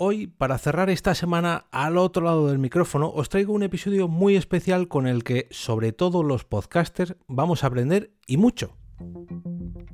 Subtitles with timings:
[0.00, 4.36] Hoy, para cerrar esta semana al otro lado del micrófono, os traigo un episodio muy
[4.36, 8.76] especial con el que, sobre todo los podcasters, vamos a aprender y mucho.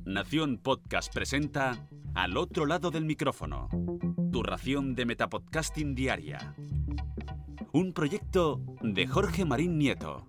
[0.04, 3.71] Nación Podcast presenta Al otro lado del micrófono,
[4.30, 6.55] tu ración de Metapodcasting Diaria.
[7.73, 10.29] Un proyecto de Jorge Marín Nieto.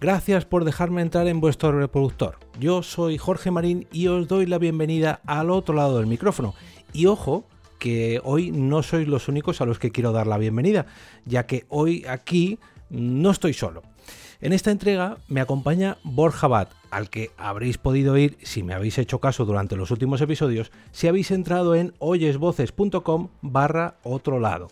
[0.00, 2.38] Gracias por dejarme entrar en vuestro reproductor.
[2.60, 6.54] Yo soy Jorge Marín y os doy la bienvenida al otro lado del micrófono.
[6.92, 7.44] Y ojo,
[7.80, 10.86] que hoy no sois los únicos a los que quiero dar la bienvenida,
[11.24, 13.82] ya que hoy aquí no estoy solo.
[14.40, 18.98] En esta entrega me acompaña Borja Bat, al que habréis podido oír si me habéis
[18.98, 24.68] hecho caso durante los últimos episodios, si habéis entrado en oyesvoces.com barra otro lado.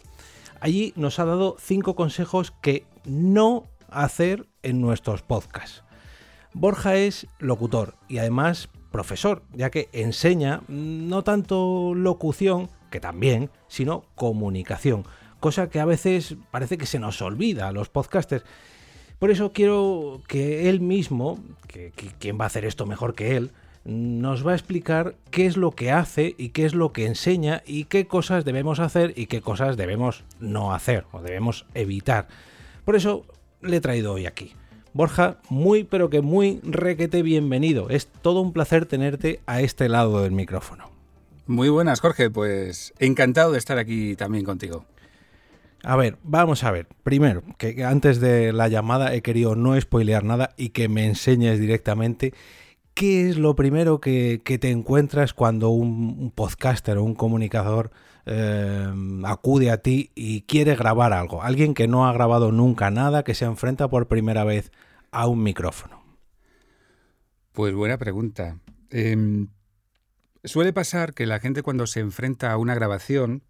[0.60, 5.84] Allí nos ha dado cinco consejos que no hacer en nuestros podcasts.
[6.52, 14.04] Borja es locutor y además profesor, ya que enseña no tanto locución, que también, sino
[14.14, 15.04] comunicación,
[15.38, 18.44] cosa que a veces parece que se nos olvida a los podcasters.
[19.18, 23.52] Por eso quiero que él mismo, que, quien va a hacer esto mejor que él,
[23.84, 27.62] nos va a explicar qué es lo que hace y qué es lo que enseña
[27.66, 32.26] y qué cosas debemos hacer y qué cosas debemos no hacer o debemos evitar.
[32.84, 33.26] Por eso
[33.60, 34.54] le he traído hoy aquí.
[34.96, 37.90] Borja, muy pero que muy requete bienvenido.
[37.90, 40.90] Es todo un placer tenerte a este lado del micrófono.
[41.46, 42.30] Muy buenas, Jorge.
[42.30, 44.86] Pues encantado de estar aquí también contigo.
[45.84, 46.86] A ver, vamos a ver.
[47.02, 51.60] Primero, que antes de la llamada he querido no spoilear nada y que me enseñes
[51.60, 52.32] directamente
[52.94, 57.90] qué es lo primero que, te encuentras cuando un podcaster o un comunicador
[58.28, 61.44] Em, acude a ti y quiere grabar algo.
[61.44, 64.72] Alguien que no ha grabado nunca nada, que se enfrenta por primera vez
[65.16, 66.04] a un micrófono.
[67.52, 68.58] Pues buena pregunta.
[68.90, 69.48] Em,
[70.44, 73.42] suele pasar que la gente cuando se enfrenta a una grabación,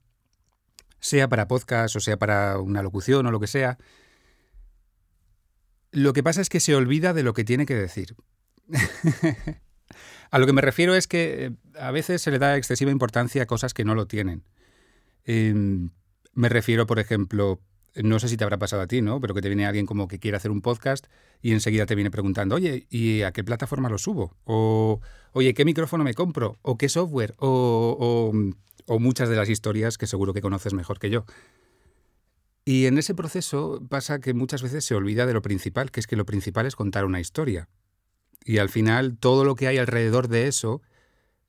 [1.01, 3.79] sea para podcast o sea para una locución o lo que sea,
[5.91, 8.15] lo que pasa es que se olvida de lo que tiene que decir.
[10.31, 11.51] a lo que me refiero es que eh,
[11.81, 14.45] a veces se le da excesiva importancia a cosas que no lo tienen.
[15.25, 15.91] Em,
[16.33, 17.61] me refiero, por ejemplo,
[18.03, 19.21] no sé si te habrá pasado a ti, ¿no?
[19.21, 21.07] Pero que te viene alguien como que quiere hacer un podcast
[21.43, 24.37] y enseguida te viene preguntando, oye, ¿y a qué plataforma lo subo?
[24.45, 25.01] O,
[25.33, 26.59] oye, ¿qué micrófono me compro?
[26.63, 27.35] ¿O qué software?
[27.39, 28.33] O,
[28.87, 31.25] o muchas de las historias que seguro que conoces mejor que yo.
[32.65, 36.07] Y en ese proceso pasa que muchas veces se olvida de lo principal, que es
[36.07, 37.69] que lo principal es contar una historia.
[38.45, 40.83] Y al final todo lo que hay alrededor de eso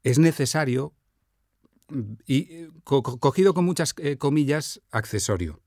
[0.03, 0.93] es necesario
[2.25, 5.61] y cogido con muchas eh, comillas, accesorio.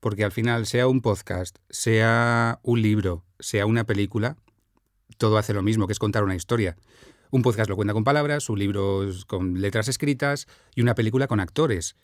[0.00, 4.36] Porque al final, sea un podcast, sea un libro, sea una película,
[5.16, 6.76] todo hace lo mismo, que es contar una historia.
[7.30, 11.40] Un podcast lo cuenta con palabras, un libro con letras escritas y una película con
[11.40, 11.96] actores.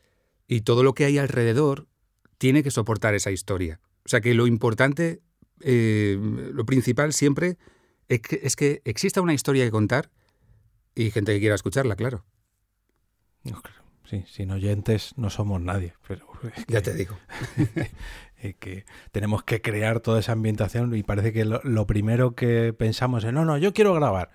[0.46, 1.86] Y todo lo que hay alrededor
[2.38, 3.80] tiene que soportar esa historia.
[4.04, 5.22] O sea que lo importante,
[5.60, 6.18] eh,
[6.52, 7.56] lo principal siempre
[8.08, 10.10] es que, es que exista una historia que contar
[10.94, 12.24] y gente que quiera escucharla, claro.
[14.04, 15.94] Sí, sin oyentes no somos nadie.
[16.06, 16.26] Pero
[16.68, 17.16] ya te digo.
[18.52, 23.32] que tenemos que crear toda esa ambientación y parece que lo, primero que pensamos es,
[23.32, 24.30] no, no, yo quiero grabar.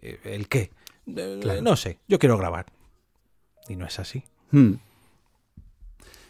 [0.00, 0.72] Eh, ¿El qué?
[1.06, 2.66] Eh, no sé, yo quiero grabar.
[3.68, 4.24] Y no es así.
[4.50, 4.74] Hmm.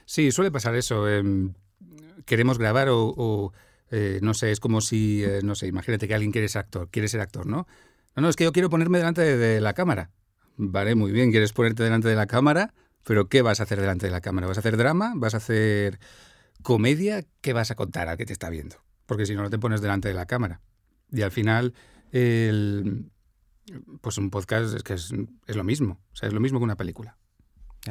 [0.05, 1.09] Sí, suele pasar eso.
[1.09, 1.55] Em,
[2.27, 3.53] queremos grabar o,
[3.91, 7.09] eh, no sé, es como si, no sé, imagínate que alguien quiere ser actor, quiere
[7.09, 7.67] ser actor, ¿no?
[8.15, 10.11] No, no, es que yo quiero ponerme delante de la cámara.
[10.57, 14.07] Vale, muy bien, quieres ponerte delante de la cámara, pero ¿qué vas a hacer delante
[14.07, 14.47] de la cámara?
[14.47, 15.13] ¿Vas a hacer drama?
[15.17, 15.99] ¿Vas a hacer
[16.63, 17.25] comedia?
[17.41, 18.77] ¿Qué vas a contar al que te está viendo?
[19.07, 20.61] Porque si no, no te pones delante de la cámara.
[21.11, 21.75] Y al final,
[22.13, 23.11] el,
[24.01, 25.13] pues un podcast es que es,
[25.57, 27.17] lo mismo, o sea, es lo mismo que una película.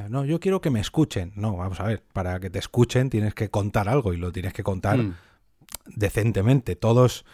[0.10, 1.34] No, yo quiero que me escuchen.
[1.36, 4.54] No, vamos a ver, para que te escuchen tienes que contar algo y lo tienes
[4.54, 5.16] que contar mm.
[5.86, 6.78] decentemente.
[6.78, 7.26] Todos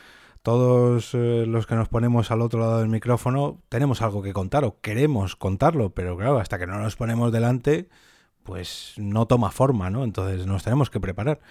[0.47, 4.63] todos eh, los que nos ponemos al otro lado del micrófono tenemos algo que contar
[4.63, 7.89] o queremos contarlo, pero claro, hasta que no nos ponemos delante,
[8.43, 10.05] pues no toma forma, ¿no?
[10.05, 11.41] Entonces nos tenemos que preparar.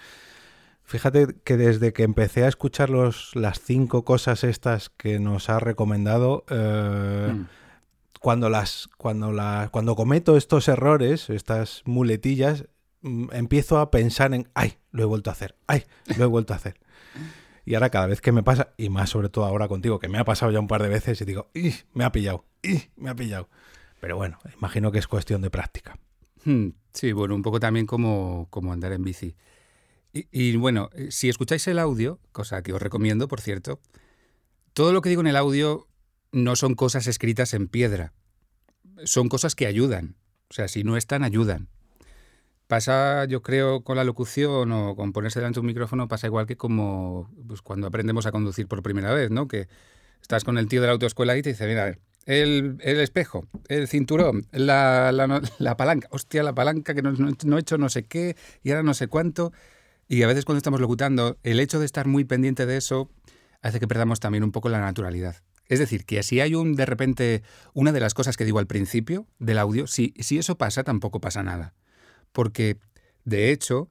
[0.81, 5.59] Fíjate que desde que empecé a escuchar los, las cinco cosas estas que nos ha
[5.59, 7.45] recomendado, eh, mm.
[8.19, 12.65] cuando las, cuando la, cuando cometo estos errores, estas muletillas,
[13.01, 15.83] mm, empiezo a pensar en, ay, lo he vuelto a hacer, ay,
[16.17, 16.79] lo he vuelto a hacer.
[17.67, 20.17] Y ahora cada vez que me pasa, y más sobre todo ahora contigo, que me
[20.19, 21.73] ha pasado ya un par de veces y digo, ¡Ih!
[21.93, 22.45] me ha pillado,
[22.95, 23.49] me ha pillado.
[23.99, 25.99] Pero bueno, imagino que es cuestión de práctica.
[26.45, 29.35] Hmm, sí, bueno, un poco también como, como andar en bici.
[30.13, 33.81] Y, bueno, eh, si escucháis el audio, cosa que os recomiendo, por cierto,
[34.71, 35.89] todo lo que digo en el audio
[36.31, 38.13] no son cosas escritas en piedra.
[39.03, 40.15] son cosas que ayudan.
[40.49, 41.67] O sea, si no están, ayudan.
[42.67, 46.45] Pasa, yo creo, con la locución o con ponerse delante de un micrófono, pasa igual
[46.47, 49.47] que como pues, cuando aprendemos a conducir por primera vez, ¿no?
[49.47, 49.67] Que
[50.21, 53.47] estás con el tío de la autoescuela y te dice, mira, a ver, el, espejo,
[53.69, 58.03] el cinturón, la, la, palanca, hostia, la palanca que no, no, he hecho no sé
[58.03, 59.53] qué y ahora no sé cuánto.
[60.09, 63.09] Y a veces cuando estamos locutando, el hecho de estar muy pendiente de eso
[63.61, 65.37] hace que perdamos también un poco la naturalidad.
[65.69, 67.43] Es decir, que si hay un, de repente,
[67.73, 71.21] una de las cosas que digo al principio del audio, si, si eso pasa, tampoco
[71.21, 71.73] pasa nada.
[72.37, 72.77] Porque,
[73.25, 73.89] de hecho,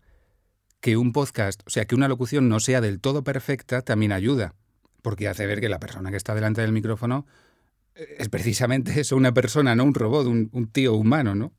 [0.81, 4.55] que un podcast, o sea, que una locución no sea del todo perfecta, también ayuda,
[5.03, 7.27] porque hace ver que la persona que está delante del micrófono
[7.97, 11.55] eh, es precisamente eso, una persona, no un robot, un, tío humano, ¿no?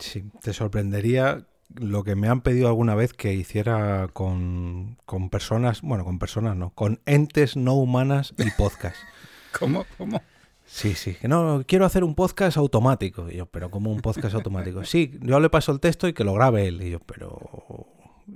[0.00, 1.46] Sí, te sorprendería
[1.76, 6.56] lo que me han pedido alguna vez que hiciera con, con personas, bueno, con personas
[6.56, 8.96] no, con entes no humanas y podcast.
[9.56, 9.86] ¿Cómo?
[9.96, 10.20] ¿Cómo?
[10.74, 13.30] Sí, sí, que no, quiero hacer un podcast automático.
[13.30, 14.82] Y yo, pero ¿cómo un podcast automático?
[14.82, 16.82] Sí, yo le paso el texto y que lo grabe él.
[16.82, 17.86] Y yo, pero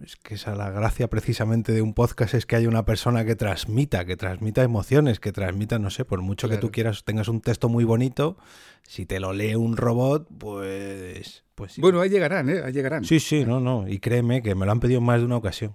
[0.04, 3.34] es que esa la gracia precisamente de un podcast es que haya una persona que
[3.34, 7.40] transmita, que transmita emociones, que transmita, no sé, por mucho que tú quieras, tengas un
[7.40, 8.38] texto muy bonito,
[8.82, 11.42] si te lo lee un robot, pues...
[11.56, 11.80] pues sí.
[11.80, 12.62] Bueno, ahí llegarán, ¿eh?
[12.64, 13.04] Ahí llegarán.
[13.04, 13.88] Sí, sí, no, no.
[13.88, 15.74] Y créeme que me lo han pedido más de una ocasión.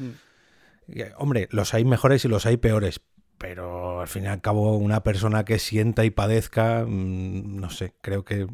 [0.00, 0.10] Mm.
[1.18, 3.00] Hombre, los hay mejores y los hay peores,
[3.40, 7.94] pero al fin y al cabo una persona que sienta y padezca, mm, no sé,
[8.02, 8.46] creo que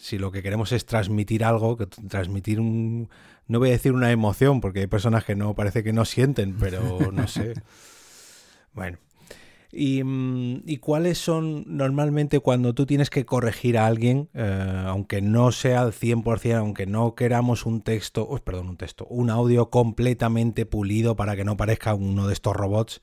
[0.00, 3.08] si lo que queremos es transmitir algo, que transmitir un,
[3.46, 6.56] no voy a decir una emoción, porque hay personas que no parece que no sienten,
[6.58, 7.54] pero no sé.
[8.74, 8.96] Bueno.
[9.70, 15.20] ¿Y, mm, ¿Y, cuáles son normalmente cuando tú tienes que corregir a alguien, eh, aunque
[15.22, 19.70] no sea al 100%, aunque no queramos un texto, oh, perdón, un texto, un audio
[19.70, 23.02] completamente pulido para que no parezca uno de estos robots?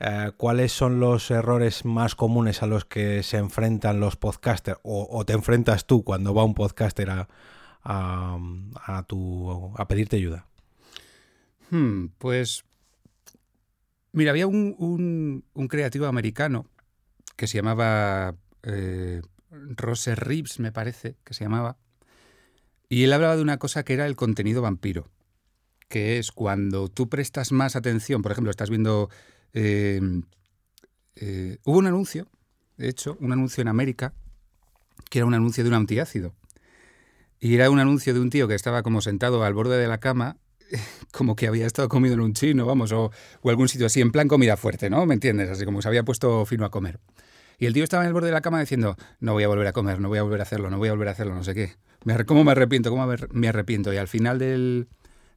[0.00, 5.24] Eh, ¿cuáles son los errores más comunes a los que se enfrentan los podcasters o,
[5.24, 7.28] te enfrentas tú cuando va un podcaster a,
[7.82, 10.46] a, tu, a pedirte ayuda?
[11.70, 12.64] Hmm, pues
[14.12, 16.66] mira, había un, creativo americano
[17.36, 21.76] que se llamaba eh, Rose Reeves, me parece que se llamaba,
[22.88, 25.08] y él hablaba de una cosa que era el contenido vampiro,
[25.88, 29.10] que es cuando tú prestas más atención, por ejemplo, estás viendo
[29.52, 30.00] eh,
[31.16, 32.28] eh, hubo un anuncio,
[32.76, 34.14] de hecho, un anuncio en América,
[35.10, 36.34] que era un anuncio de un antiácido.
[37.40, 39.98] Y era un anuncio de un tío que estaba como sentado al borde de la
[39.98, 40.36] cama,
[41.12, 43.10] como que había estado comido en un chino, vamos, o,
[43.44, 45.06] algún sitio así, en plan comida fuerte, ¿no?
[45.06, 45.50] ¿Me entiendes?
[45.50, 47.00] Así como se había puesto fino a comer.
[47.58, 49.66] Y el tío estaba en el borde de la cama diciendo, no voy a volver
[49.66, 51.42] a comer, no voy a volver a hacerlo, no voy a volver a hacerlo, no
[51.42, 51.74] sé qué.
[52.26, 52.90] ¿Cómo me arrepiento?
[52.90, 53.92] ¿Cómo me arrepiento?
[53.92, 54.86] Y al final del,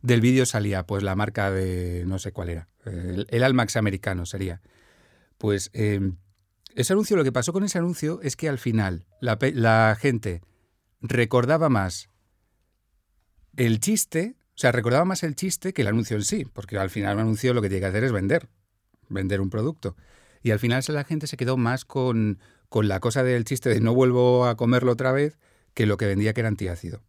[0.01, 4.62] del vídeo salía pues la marca de no sé cuál era, el, Almax americano sería.
[5.38, 6.18] Pues em,
[6.75, 10.42] ese anuncio, lo que pasó con ese anuncio es que al final la, gente
[11.01, 12.09] recordaba más
[13.57, 16.89] el chiste, o sea, recordaba más el chiste que el anuncio en sí, porque al
[16.89, 18.50] final un anuncio lo que tiene que hacer es vender,
[19.09, 19.95] vender un producto.
[20.44, 22.39] Y al final la gente se quedó más con,
[22.69, 25.38] con la cosa del chiste de no vuelvo a comerlo otra vez
[25.74, 27.01] que lo que vendía que era antiácido.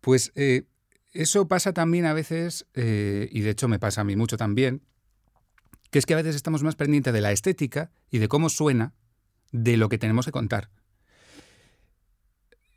[0.00, 0.64] Pues eh,
[1.12, 4.82] eso pasa también a veces, eh, y de hecho me pasa a mí mucho también,
[5.90, 8.94] que es que a veces estamos más pendientes de la estética y de cómo suena
[9.52, 10.70] de lo que tenemos que contar.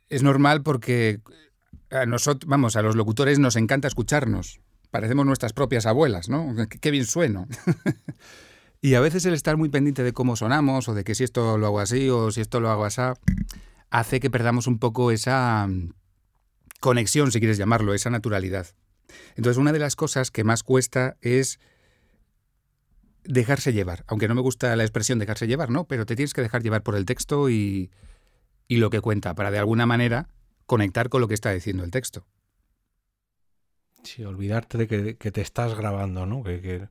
[0.08, 1.20] Es normal porque
[1.90, 4.60] a nosotros, vamos, a los locutores nos encanta escucharnos.
[4.90, 6.54] Parecemos nuestras propias abuelas, ¿no?
[6.80, 7.46] Qué bien sueno.
[8.80, 11.56] y a veces el estar muy pendiente de cómo sonamos o de que si esto
[11.56, 13.02] lo hago así o si esto lo hago así,
[13.90, 15.68] hace que perdamos un poco esa
[16.84, 18.66] conexión, si quieres llamarlo, esa naturalidad.
[19.36, 21.58] Entonces, una de las cosas que más cuesta es
[23.24, 25.86] dejarse llevar, aunque no me gusta la expresión dejarse llevar, ¿no?
[25.86, 27.90] Pero te tienes que dejar llevar por el texto y,
[28.68, 30.28] y lo que cuenta, para de alguna manera
[30.66, 32.26] conectar con lo que está diciendo el texto.
[34.02, 36.42] Sí, olvidarte de que, te estás grabando, ¿no?
[36.42, 36.90] Que,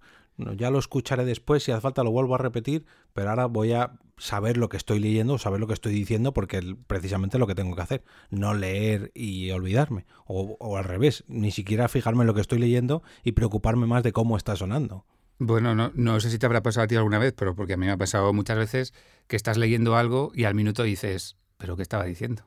[0.58, 4.00] ya lo escucharé después, si hace falta lo vuelvo a repetir, pero ahora voy a
[4.18, 7.56] saber lo que estoy leyendo, saber lo que estoy diciendo, porque es precisamente lo que
[7.56, 12.34] tengo que hacer, no leer y olvidarme, o, al revés, ni siquiera fijarme en lo
[12.34, 15.06] que estoy leyendo y preocuparme más de cómo está sonando.
[15.40, 17.86] Bueno, no, sé si te habrá pasado a ti alguna vez, pero porque a mí
[17.86, 18.94] me ha pasado muchas veces
[19.28, 22.44] que estás leyendo algo y al minuto dices, ¿pero qué estaba diciendo?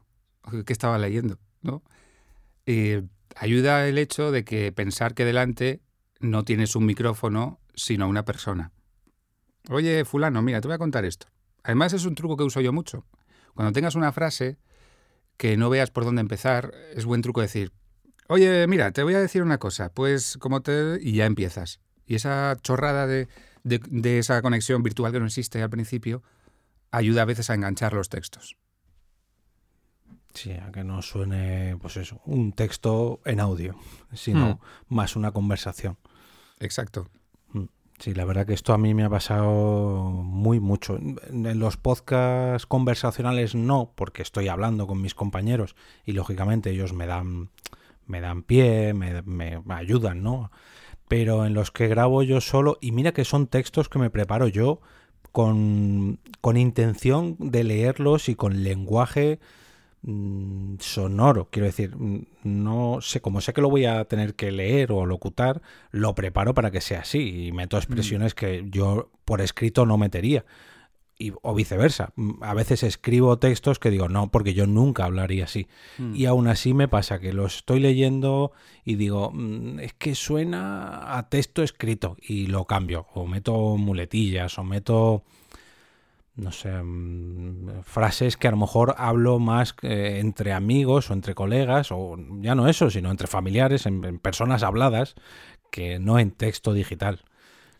[0.64, 1.38] ¿Qué estaba leyendo?
[1.62, 1.82] ¿No?
[3.36, 5.82] ayuda el hecho de que pensar que delante
[6.18, 8.72] no tienes un micrófono sino una persona.
[9.68, 11.28] Oye, fulano, mira, te voy a contar esto.
[11.66, 13.04] Además es un truco que uso yo mucho.
[13.54, 14.56] Cuando tengas una frase
[15.36, 17.72] que no veas por dónde empezar, es buen truco decir,
[18.28, 20.98] oye, mira, te voy a decir una cosa, pues como te...
[21.00, 21.80] y ya empiezas.
[22.06, 23.26] Y esa chorrada de,
[23.64, 26.22] de, esa conexión virtual que no existe al principio
[26.92, 28.56] ayuda a veces a enganchar los textos.
[30.34, 33.74] Sí, a que no suene, pues eso, un texto en audio,
[34.14, 34.94] sino Hmm.
[34.94, 35.98] más una conversación.
[36.60, 37.08] Exacto.
[37.98, 40.98] Sí, la verdad que esto a mí me ha pasado muy mucho.
[40.98, 47.06] En los podcasts conversacionales no, porque estoy hablando con mis compañeros y lógicamente ellos me
[47.06, 47.48] dan,
[48.06, 50.50] me dan pie, me, me- ayudan, ¿no?
[51.08, 54.48] Pero en los que grabo yo solo, y mira que son textos que me preparo
[54.48, 54.80] yo
[55.32, 59.40] con, con intención de leerlos y con lenguaje
[60.80, 64.92] sonoro, quiero decir, mm, no sé, como sé que lo voy a tener que leer
[64.92, 69.86] o locutar, lo preparo para que sea así y meto expresiones que yo por escrito
[69.86, 70.44] no metería.
[71.18, 72.12] Y, o viceversa.
[72.16, 75.66] Mm, A veces escribo textos que digo, no, porque yo nunca hablaría así.
[75.96, 76.14] Mm.
[76.14, 78.52] Y aún así me pasa que lo estoy leyendo
[78.84, 83.06] y digo, "Mm, es que suena a texto escrito y lo cambio.
[83.14, 85.22] O meto muletillas o meto
[86.36, 91.34] no sé, mm, frases que a lo mejor hablo más eh, entre amigos o entre
[91.34, 95.14] colegas, o ya no eso, sino entre familiares, en, en personas habladas,
[95.70, 97.22] que no en texto digital,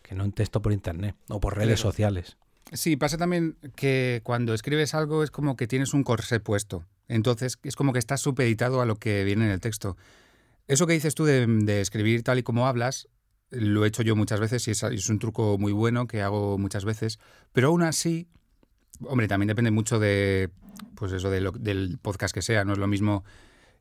[0.01, 1.91] que no en texto por internet o por redes Claro.
[1.91, 2.37] sociales.
[2.73, 6.83] Sí, pasa también que cuando escribes algo es como que tienes un corsé puesto.
[7.07, 9.95] Entonces es como que estás supeditado a lo que viene en el texto.
[10.67, 13.07] Eso que dices tú de, de escribir tal y como hablas,
[13.51, 16.57] lo he hecho yo muchas veces y es, es un truco muy bueno que hago
[16.57, 17.19] muchas veces.
[17.53, 18.27] Pero aún así,
[19.01, 20.49] hombre, también depende mucho de,
[20.95, 22.63] pues eso, del podcast que sea.
[22.65, 23.23] No es lo mismo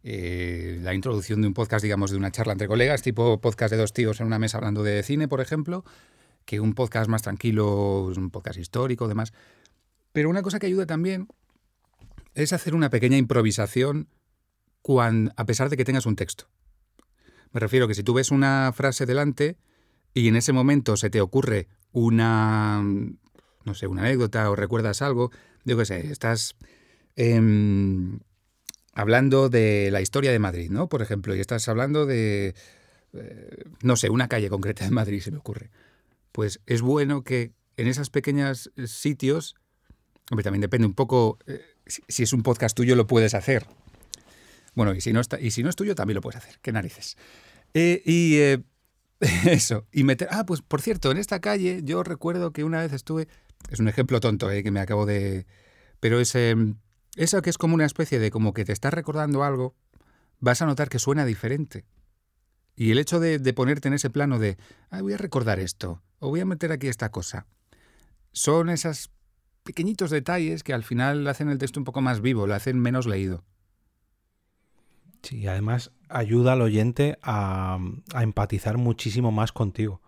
[0.02, 3.76] eh, la introducción de un podcast, digamos, de una charla entre colegas, tipo podcast de
[3.78, 5.84] dos tíos en una mesa hablando de cine, por ejemplo,
[6.44, 9.32] que un podcast más tranquilo, un podcast histórico, demás.
[10.12, 11.28] Pero una cosa que ayuda también
[12.34, 14.08] es hacer una pequeña improvisación
[14.82, 16.44] cuan- a pesar de que tengas un texto.
[17.52, 19.56] Me refiero que si tú ves una frase delante
[20.14, 22.82] y en ese momento se te ocurre una,
[23.66, 25.30] no sé, una anécdota o recuerdas algo,
[25.64, 26.56] yo qué sé, estás
[27.16, 28.20] em,
[28.92, 30.88] hablando de la historia de Madrid, ¿no?
[30.88, 32.54] Por ejemplo, y estás hablando de,
[33.12, 35.70] eh, no sé, una calle concreta de Madrid, se me ocurre.
[36.32, 39.56] Pues es bueno que en esos pequeños eh, sitios,
[40.30, 43.66] hombre, también depende un poco, eh, si, es un podcast tuyo lo puedes hacer.
[44.74, 46.70] Bueno, y si no, está, y si no es tuyo también lo puedes hacer, qué
[46.70, 47.16] narices.
[47.74, 48.38] Y
[49.46, 52.92] eso, y meter, ah, pues por cierto, en esta calle yo recuerdo que una vez
[52.92, 53.28] estuve,
[53.70, 55.46] es un ejemplo tonto eh, que me acabo de,
[56.00, 56.36] pero es
[57.16, 59.74] eso que es como una especie de como que te estás recordando algo,
[60.40, 61.84] vas a notar que suena diferente.
[62.76, 64.58] Y el hecho de, ponerte en ese plano de,
[64.90, 67.46] ah, voy a recordar esto, o voy a meter aquí esta cosa,
[68.32, 69.10] son esos
[69.62, 73.06] pequeñitos detalles que al final hacen el texto un poco más vivo, lo hacen menos
[73.06, 73.44] leído.
[75.22, 77.78] Sí, además ayuda al oyente a,
[78.12, 80.02] a empatizar muchísimo más contigo.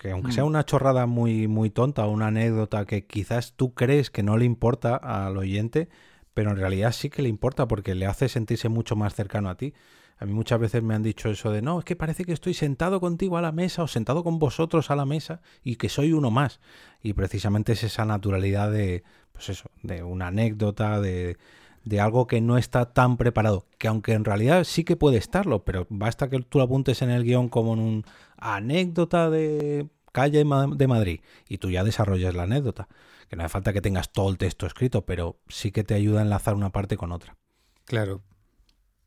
[0.00, 0.32] Que aunque Mm.
[0.32, 4.36] sea una chorrada muy, muy tonta o una anécdota que quizás tú crees que no
[4.36, 5.88] le importa al oyente,
[6.34, 9.56] pero en realidad sí que le importa porque le hace sentirse mucho más cercano a
[9.56, 9.74] ti.
[10.20, 12.54] A mí muchas veces me han dicho eso de, no, es que parece que estoy
[12.54, 16.12] sentado contigo a la mesa o sentado con vosotros a la mesa y que soy
[16.12, 16.60] uno más.
[17.02, 21.36] Y precisamente es esa naturalidad de, pues eso, de una anécdota, de,
[21.84, 25.64] de algo que no está tan preparado, que aunque en realidad sí que puede estarlo,
[25.64, 28.04] pero basta que tú lo apuntes en el guion como en un
[28.36, 32.88] anécdota de calle de Madrid y tú ya desarrollas la anécdota.
[33.28, 36.20] Que no hace falta que tengas todo el texto escrito, pero sí que te ayuda
[36.20, 37.36] a enlazar una parte con otra.
[37.84, 38.22] Claro,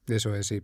[0.07, 0.61] eso es, sí.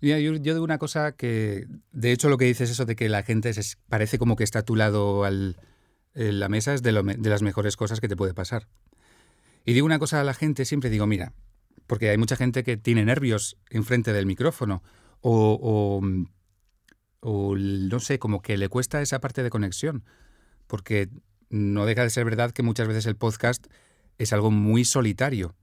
[0.00, 3.22] Yo, yo digo una cosa que, de hecho, lo que dices eso de que la
[3.22, 5.56] gente se, parece como que está a tu lado al,
[6.14, 8.68] en la mesa es de, lo de las mejores cosas que te puede pasar.
[9.68, 11.34] Y digo una cosa a la gente, siempre digo, mira,
[11.86, 14.82] porque hay mucha gente que tiene nervios enfrente del micrófono
[15.20, 16.00] o,
[17.20, 20.06] o, no sé, como que le cuesta esa parte de conexión,
[20.68, 21.10] porque
[21.50, 23.66] no deja de ser verdad que muchas veces el podcast
[24.16, 25.54] es algo muy solitario.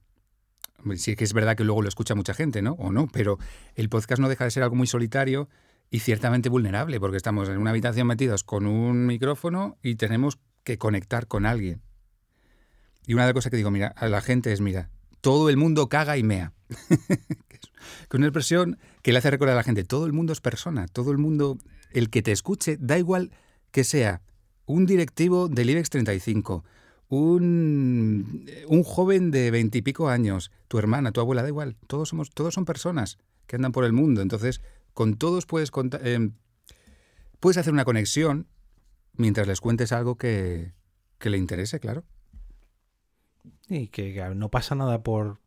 [0.97, 2.73] Sí que es verdad que luego lo escucha mucha gente, ¿no?
[2.73, 3.39] O no, pero
[3.73, 5.49] el podcast no deja de ser algo muy solitario
[5.89, 10.77] y ciertamente vulnerable, porque estamos en una habitación metidos con un micrófono y tenemos que
[10.77, 11.81] conectar con alguien.
[13.07, 14.89] Y una de las cosas que digo, mira, a la gente es, mira,
[15.21, 16.53] todo el mundo caga y mea.
[18.09, 20.41] Que es una expresión que le hace recordar a la gente, todo el mundo es
[20.41, 21.57] persona, todo el mundo,
[21.91, 23.31] el que te escuche, da igual
[23.71, 24.21] que sea
[24.65, 26.63] un directivo del IBEX 35,
[27.09, 32.53] un, un joven de veintipico años, tu hermana, tu abuela, da igual, todos, somos, todos
[32.55, 34.61] son personas que andan por el mundo, entonces
[34.93, 36.29] con todos puedes, conta- eh,
[37.39, 38.47] puedes hacer una conexión
[39.13, 40.73] mientras les cuentes algo que,
[41.19, 42.03] que le interese, claro.
[43.67, 45.39] Y que, no pasa nada por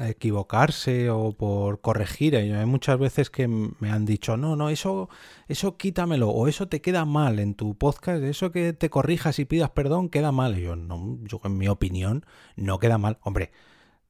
[0.00, 2.36] equivocarse o por corregir.
[2.36, 5.08] Hay muchas veces que me han dicho, no, no, eso,
[5.48, 9.44] eso quítamelo, o eso te queda mal en tu podcast, eso que te corrijas y
[9.44, 10.56] pidas perdón queda mal.
[10.56, 12.24] Y yo, no, yo en mi opinión
[12.56, 13.18] no queda mal.
[13.22, 13.50] Hombre,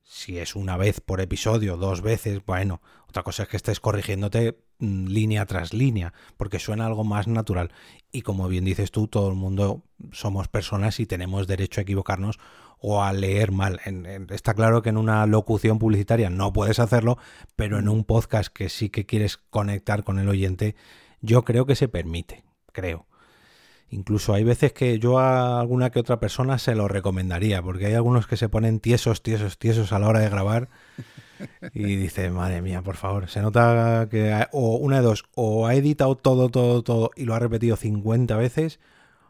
[0.03, 4.59] Si es una vez por episodio, dos veces, bueno, otra cosa es que estés corrigiéndote
[4.81, 7.73] mm, línea tras línea, porque suena algo más natural.
[8.13, 12.39] Y como bien dices tú, todo el mundo somos personas y tenemos derecho a equivocarnos
[12.87, 13.81] o a leer mal.
[14.29, 17.17] está claro que en una locución publicitaria no puedes hacerlo,
[17.57, 20.77] pero en un podcast que sí que quieres conectar con el oyente,
[21.23, 23.07] yo creo que se permite, creo.
[23.89, 27.95] Incluso hay veces que yo a alguna que otra persona se lo recomendaría, porque hay
[27.95, 30.69] algunos que se ponen tiesos, tiesos, tiesos a la hora de grabar
[31.73, 35.75] y dice, madre mía, por favor, se nota que o una de dos, o ha
[35.75, 38.79] editado todo, todo, todo y lo ha repetido 50 veces,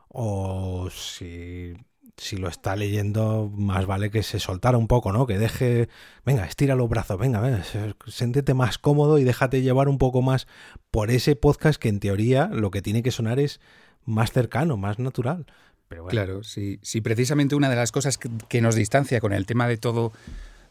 [0.09, 1.75] o si,
[2.17, 5.27] si lo está leyendo, más vale que se soltara un poco, ¿no?
[5.27, 5.89] Que deje,
[6.25, 7.63] venga, estira los brazos, venga, venga,
[8.07, 10.47] siéntete más cómodo y déjate llevar un poco más
[10.91, 13.61] por ese podcast que en teoría lo que tiene que sonar es
[14.05, 15.47] más cercano, más natural.
[15.89, 19.69] Pero Claro, sí, sí, precisamente una de las cosas que, nos distancia con el tema
[19.69, 20.13] de todo,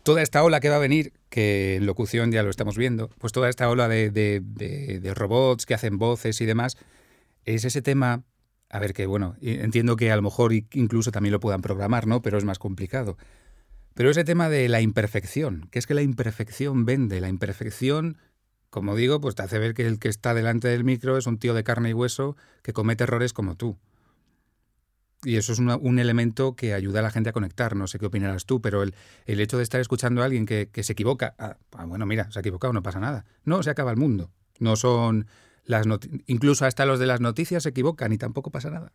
[0.03, 3.33] toda esta ola que va a venir, que en locución ya lo estamos viendo, pues
[3.33, 6.77] toda esta ola de, de, robots que hacen voces y demás,
[7.45, 8.23] es ese tema,
[8.73, 12.23] a ver que bueno, entiendo que a lo mejor incluso también lo puedan programar, ¿no?
[12.23, 13.17] Pero es más complicado.
[13.93, 18.17] Pero ese tema de la imperfección, que es que la imperfección vende, la imperfección
[18.71, 21.37] como digo, pues te hace ver que el que está delante del micro es un
[21.37, 23.77] tío de carne y hueso que comete errores como tú.
[25.23, 27.75] Y eso es un elemento que ayuda a la gente a conectar.
[27.75, 28.95] No sé qué opinarás tú, pero el,
[29.27, 32.41] hecho de estar escuchando a alguien que, se equivoca, ah, ah, bueno, mira, se ha
[32.41, 33.25] equivocado, no pasa nada.
[33.45, 34.31] No, se acaba el mundo.
[34.57, 35.27] No son
[35.65, 35.87] las
[36.25, 38.91] incluso hasta los de las noticias se equivocan y tampoco pasa nada.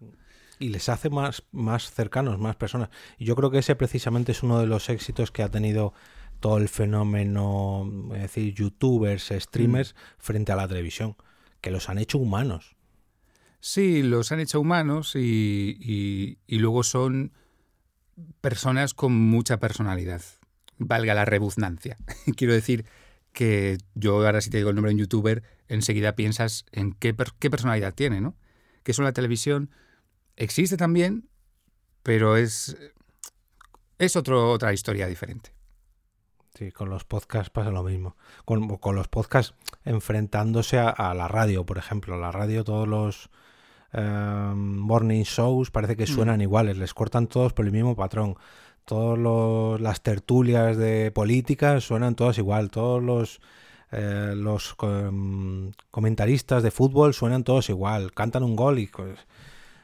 [0.58, 2.90] Y les hace más, más cercanos, más personas.
[3.16, 5.94] Y yo creo que ese precisamente es uno de los éxitos que ha tenido
[6.40, 9.96] todo el fenómeno, es decir, youtubers, streamers, mm.
[10.18, 11.16] frente a la televisión,
[11.60, 12.76] que los han hecho humanos.
[13.60, 17.32] Sí, los han hecho humanos y, luego son
[18.40, 20.22] personas con mucha personalidad,
[20.78, 21.96] valga la rebuznancia.
[22.36, 22.84] Quiero decir
[23.32, 27.14] que yo ahora si te digo el nombre de un youtuber, enseguida piensas en qué,
[27.38, 28.36] qué personalidad tiene, ¿no?
[28.82, 29.70] Que eso en la televisión
[30.36, 31.28] existe también,
[32.02, 32.76] pero es,
[33.98, 35.52] es otra historia diferente.
[36.58, 38.16] Sí, con los podcasts pasa lo mismo.
[38.44, 42.18] Con, los podcasts enfrentándose a, la radio, por ejemplo.
[42.18, 43.30] La radio, todos los
[43.92, 46.08] em, morning shows parece que mm.
[46.08, 48.36] suenan iguales, les cortan todos por el mismo patrón.
[48.88, 52.70] Todas las tertulias de política suenan todas igual.
[52.70, 53.38] Todos los,
[53.92, 58.14] eh, los em, comentaristas de fútbol suenan todos igual.
[58.14, 59.18] Cantan un gol y pues,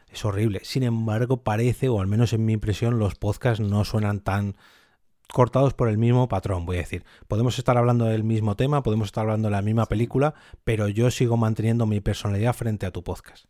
[0.09, 0.61] es horrible.
[0.65, 4.57] Sin embargo, parece, o al menos en mi impresión, los podcasts no suenan tan
[5.31, 7.05] cortados por el mismo patrón, voy a decir.
[7.29, 10.33] Podemos estar hablando del mismo tema, podemos estar hablando de la misma película,
[10.65, 13.45] pero yo sigo manteniendo mi personalidad frente a tu podcast.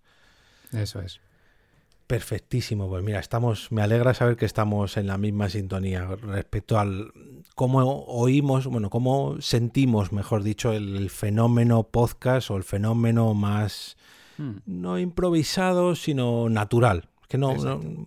[0.73, 1.21] Eso es.
[2.07, 7.13] Perfectísimo, pues mira, estamos, me alegra saber que estamos en la misma sintonía respecto al
[7.55, 13.97] cómo oímos, bueno, cómo sentimos, mejor dicho, el, fenómeno podcast o el fenómeno más
[14.37, 14.57] hmm.
[14.67, 17.55] no improvisado, sino natural, que no,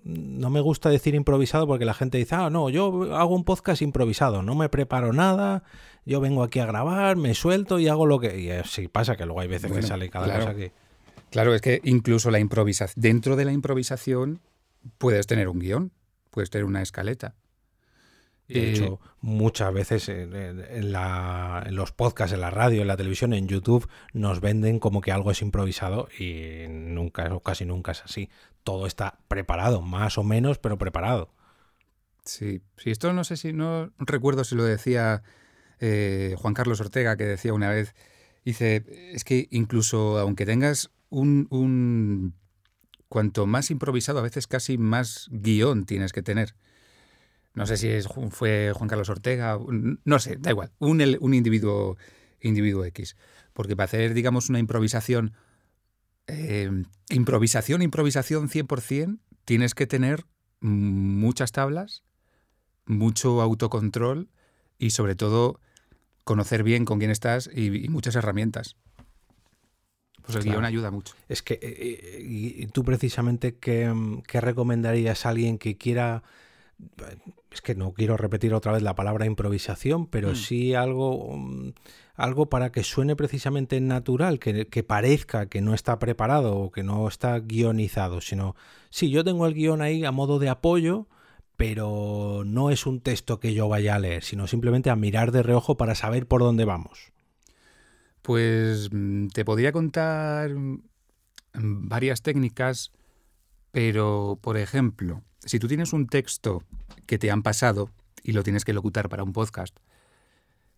[0.03, 3.81] no, me gusta decir improvisado porque la gente dice, ah, no, yo hago un podcast
[3.81, 5.63] improvisado, no me preparo nada,
[6.05, 8.39] yo vengo aquí a grabar, me suelto y hago lo que...
[8.39, 10.71] Y sí, pasa que luego hay veces que sale cada cosa que...
[11.31, 14.39] Claro, es que incluso la improvisación, dentro de la improvisación
[14.97, 15.91] puedes tener un guion,
[16.31, 17.35] puedes tener una escaleta.
[18.47, 20.91] De eh, hecho, muchas veces en,
[21.75, 25.31] los podcasts, en la radio, en la televisión, en YouTube, nos venden como que algo
[25.31, 28.29] es improvisado y nunca o casi nunca es así.
[28.63, 31.33] Todo está preparado, más o menos, pero preparado.
[32.23, 35.23] Sí, sí esto no sé si, no recuerdo si lo decía
[35.79, 37.95] eh, Juan Carlos Ortega, que decía una vez,
[38.45, 42.33] dice, es que incluso aunque tengas un, un
[43.07, 46.55] cuanto más improvisado, a veces casi más guion tienes que tener
[47.57, 49.57] no sé si es, fue Juan Carlos Ortega,
[50.05, 51.97] no sé, da igual, un, un individuo,
[52.39, 53.17] individuo X.
[53.53, 55.33] Porque para hacer, digamos, una improvisación,
[56.27, 56.69] eh,
[57.09, 60.25] improvisación, improvisación 100%, tienes que tener
[60.59, 62.03] muchas tablas,
[62.85, 64.29] mucho autocontrol
[64.77, 65.59] y sobre todo
[66.25, 68.75] conocer bien con quién estás y, muchas herramientas.
[70.27, 71.15] Pues el guion ayuda mucho.
[71.27, 73.93] Es que, eh, eh, y tú precisamente, ¿qué,
[74.27, 76.23] ¿qué, recomendarías a alguien que quiera
[77.51, 80.35] es que no quiero repetir otra vez la palabra improvisación, pero mm.
[80.35, 81.39] sí algo,
[82.15, 87.07] algo para que suene precisamente natural, que, parezca que no está preparado o que no
[87.07, 88.55] está guionizado, sino,
[88.89, 91.07] sí, yo tengo el guion ahí a modo de apoyo,
[91.55, 95.41] pero no es un texto que yo vaya a leer, sino simplemente a mirar de
[95.41, 97.11] reojo para saber por dónde vamos.
[98.27, 100.51] Pues mm, te podría contar
[101.53, 102.91] varias técnicas,
[103.71, 106.61] pero, por ejemplo, si tú tienes un texto
[107.05, 107.89] que te han pasado
[108.23, 109.77] y lo tienes que locutar para un podcast.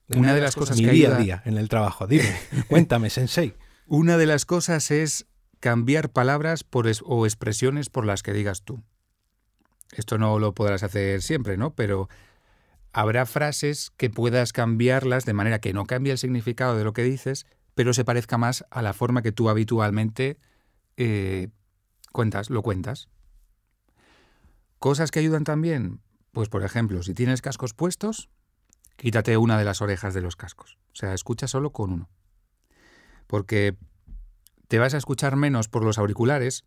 [0.10, 2.06] Una de las cosas Mi que día ayuda- a día en el trabajo.
[2.06, 2.36] Dime,
[2.68, 3.56] cuéntame, Sensei.
[3.88, 5.26] Una de las cosas es
[5.60, 8.84] cambiar palabras por es- o expresiones por las que digas tú.
[9.92, 11.74] Esto no lo podrás hacer siempre, ¿no?
[11.74, 12.10] Pero
[12.92, 17.04] habrá frases que puedas cambiarlas de manera que no cambie el significado de lo que
[17.04, 20.38] dices, pero se parezca más a la forma que tú habitualmente
[20.98, 21.50] eh,
[22.12, 23.08] cuentas, lo cuentas.
[24.80, 28.30] Cosas que ayudan también, pues por ejemplo, si tienes cascos puestos,
[28.96, 30.78] quítate una de las orejas de los cascos.
[30.92, 32.10] O sea, escucha solo con uno.
[33.28, 33.78] Porque
[34.68, 36.66] te vas a escuchar menos por los auriculares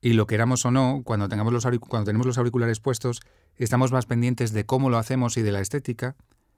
[0.00, 3.20] y lo queramos o no, cuando, tengamos los cuando tenemos los auriculares puestos,
[3.56, 6.16] estamos más pendientes de cómo lo hacemos y de la estética.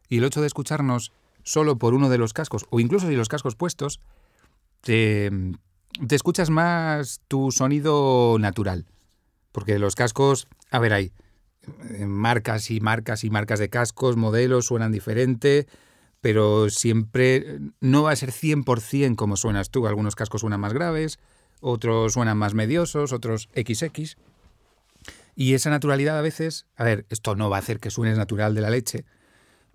[0.09, 3.29] Y el hecho de escucharnos solo por uno de los cascos, o incluso si los
[3.29, 4.01] cascos puestos,
[4.81, 5.31] te,
[6.07, 8.87] te escuchas más tu sonido natural.
[9.53, 11.13] Porque los cascos, a ver, hay
[11.91, 15.67] eh, marcas y marcas y marcas de cascos, modelos, suenan diferente,
[16.21, 19.87] pero siempre no va a ser 100% como suenas tú.
[19.87, 21.19] Algunos cascos suenan más graves,
[21.61, 24.17] otros suenan más mediosos, otros XX.
[25.35, 28.55] Y esa naturalidad a veces, a ver, esto no va a hacer que suenes natural
[28.55, 29.05] de la leche,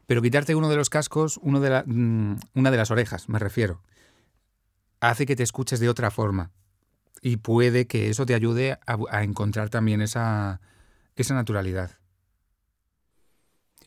[0.07, 3.39] pero quitarte uno de los cascos, uno de la- mm, una de las orejas, me
[3.39, 3.81] refiero,
[4.99, 6.51] hace que te escuches de otra forma.
[7.21, 10.59] Y puede que eso te ayude a, encontrar también esa,
[11.15, 11.91] esa naturalidad.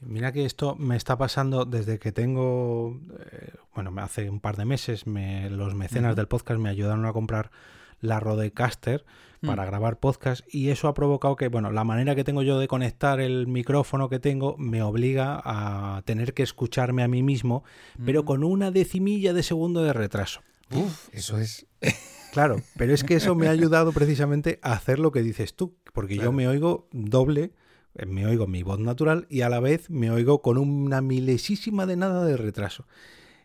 [0.00, 2.98] Mira que esto me está pasando desde que tengo,
[3.30, 7.12] eh, bueno, hace un par de meses, me- los mecenas del podcast me ayudaron a
[7.12, 7.50] comprar
[8.00, 9.04] la Rodecaster
[9.42, 9.66] para Mm.
[9.66, 13.20] grabar podcast y eso ha provocado que, bueno, la manera que tengo yo de conectar
[13.20, 17.62] el micrófono que tengo me obliga a tener que escucharme a mí mismo,
[18.04, 18.26] pero Mm.
[18.26, 20.40] con una decimilla de segundo de retraso.
[20.74, 21.66] Uf, eso es.
[22.32, 25.74] Claro, pero es que eso me ha ayudado precisamente a hacer lo que dices tú,
[25.94, 27.52] porque yo me oigo doble,
[27.94, 31.86] eh, me oigo mi voz natural y a la vez me oigo con una milesísima
[31.86, 32.84] de nada de retraso.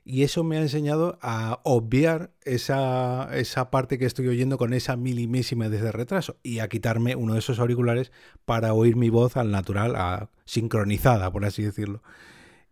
[0.03, 4.95] Y eso me ha enseñado a obviar esa, esa parte que estoy oyendo con esa
[4.95, 8.11] milimésima de retraso y a quitarme uno de esos auriculares
[8.45, 12.01] para oír mi voz al natural, sincronizada, por así decirlo.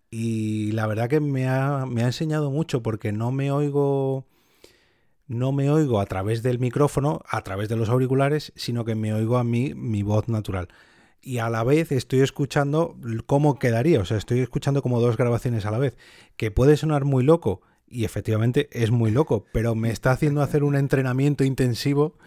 [0.10, 4.26] Y la verdad que me ha, me ha enseñado mucho porque no me oigo
[5.30, 9.14] no me oigo a través del micrófono, a través de los auriculares, sino que me
[9.14, 10.70] oigo a mí mi voz natural.
[11.22, 15.66] Y a la vez estoy escuchando cómo quedaría, o sea, estoy escuchando como dos grabaciones
[15.66, 15.98] a la vez,
[16.38, 20.64] que puede sonar muy loco, y efectivamente es muy loco, pero me está haciendo hacer
[20.64, 22.18] un entrenamiento intensivo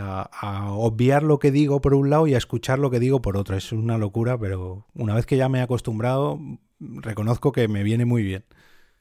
[0.00, 3.20] a, a obviar lo que digo por un lado y a escuchar lo que digo
[3.20, 3.56] por otro.
[3.56, 6.38] Es una locura, pero una vez que ya me he acostumbrado,
[6.80, 8.44] reconozco que me viene muy bien.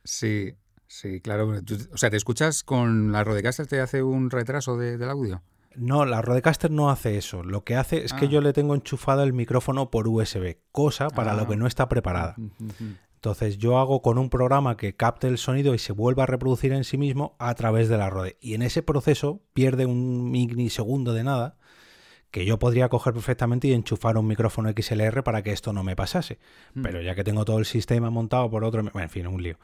[0.04, 0.54] Sí,
[0.88, 1.54] sí, claro.
[1.92, 3.68] O sea, ¿te escuchas con la Rodecaster?
[3.68, 5.42] ¿Te hace un retraso de- del audio?
[5.76, 7.44] No, la Rodecaster no hace eso.
[7.44, 8.30] Lo que hace es que Ah.
[8.30, 11.36] yo le tengo enchufado el micrófono por USB, cosa para Ah.
[11.36, 12.36] lo que no está preparada.
[13.16, 16.74] Entonces yo hago con un programa que capte el sonido y se vuelva a reproducir
[16.74, 18.38] en sí mismo a través de la Rode.
[18.42, 21.56] Y en ese proceso pierde un minisegundo de nada
[22.32, 25.96] que yo podría coger perfectamente y enchufar un micrófono XLR para que esto no me
[25.96, 26.40] pasase.
[26.74, 26.82] Mm.
[26.82, 29.58] Pero ya que tengo todo el sistema montado por otro, bueno, en fin, un lío.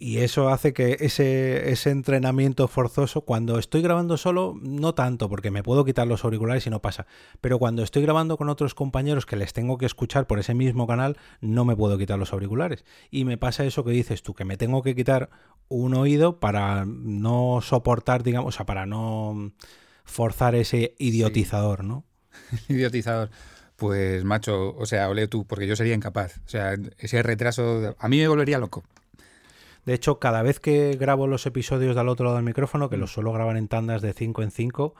[0.00, 5.50] Y eso hace que ese, ese entrenamiento forzoso, cuando estoy grabando solo, no tanto, porque
[5.50, 7.08] me puedo quitar los auriculares y no pasa.
[7.40, 10.86] Pero cuando estoy grabando con otros compañeros que les tengo que escuchar por ese mismo
[10.86, 12.84] canal, no me puedo quitar los auriculares.
[13.10, 15.30] Y me pasa eso que dices tú, que me tengo que quitar
[15.66, 19.50] un oído para no soportar, digamos, o sea, para no
[20.04, 22.04] forzar ese idiotizador, ¿no?
[22.68, 23.30] Idiotizador.
[23.74, 26.38] Pues, macho, o sea, ole tú, porque yo sería incapaz.
[26.46, 28.84] O sea, ese retraso, a mí me volvería loco.
[29.88, 33.10] De hecho, cada vez que grabo los episodios del otro lado del micrófono, que los
[33.10, 34.94] suelo grabar en tandas de 5 en 5,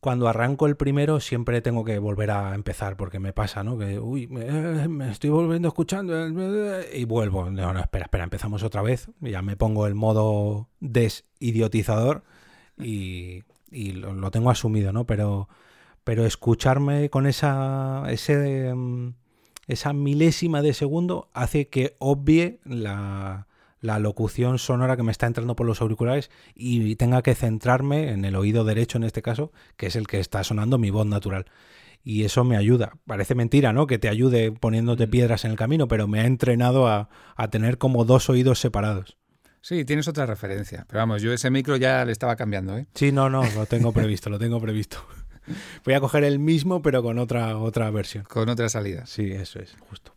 [0.00, 3.76] cuando arranco el primero siempre tengo que volver a empezar porque me pasa, ¿no?
[3.76, 6.26] Que, uy, me, me estoy volviendo escuchando
[6.90, 7.50] y vuelvo.
[7.50, 9.10] No, no, espera, espera, empezamos otra vez.
[9.20, 12.24] Ya me pongo el modo desidiotizador
[12.78, 15.04] y, y lo, lo tengo asumido, ¿no?
[15.04, 15.50] Pero,
[16.02, 19.12] pero escucharme con esa, ese, mm,
[19.66, 23.48] esa milésima de segundo hace que obvie la,
[23.80, 28.24] la locución sonora que me está entrando por los auriculares y tenga que centrarme en
[28.24, 31.46] el oído derecho en este caso, que es el que está sonando mi voz natural.
[32.02, 32.92] Y eso me ayuda.
[33.06, 33.86] Parece mentira, ¿no?
[33.86, 35.10] Que te ayude poniéndote Mm.
[35.10, 39.18] piedras en el camino, pero me ha entrenado a, a tener como dos oídos separados.
[39.62, 40.86] Sí, tienes otra referencia.
[40.88, 42.86] Pero vamos, yo ese micro ya le estaba cambiando, ¿eh?
[42.94, 44.98] Sí, no, no, lo tengo previsto, lo tengo previsto.
[45.84, 48.24] Voy a coger el mismo, pero con otra, otra versión.
[48.24, 49.10] Con otras salidas.
[49.10, 50.12] Sí, eso es, justo.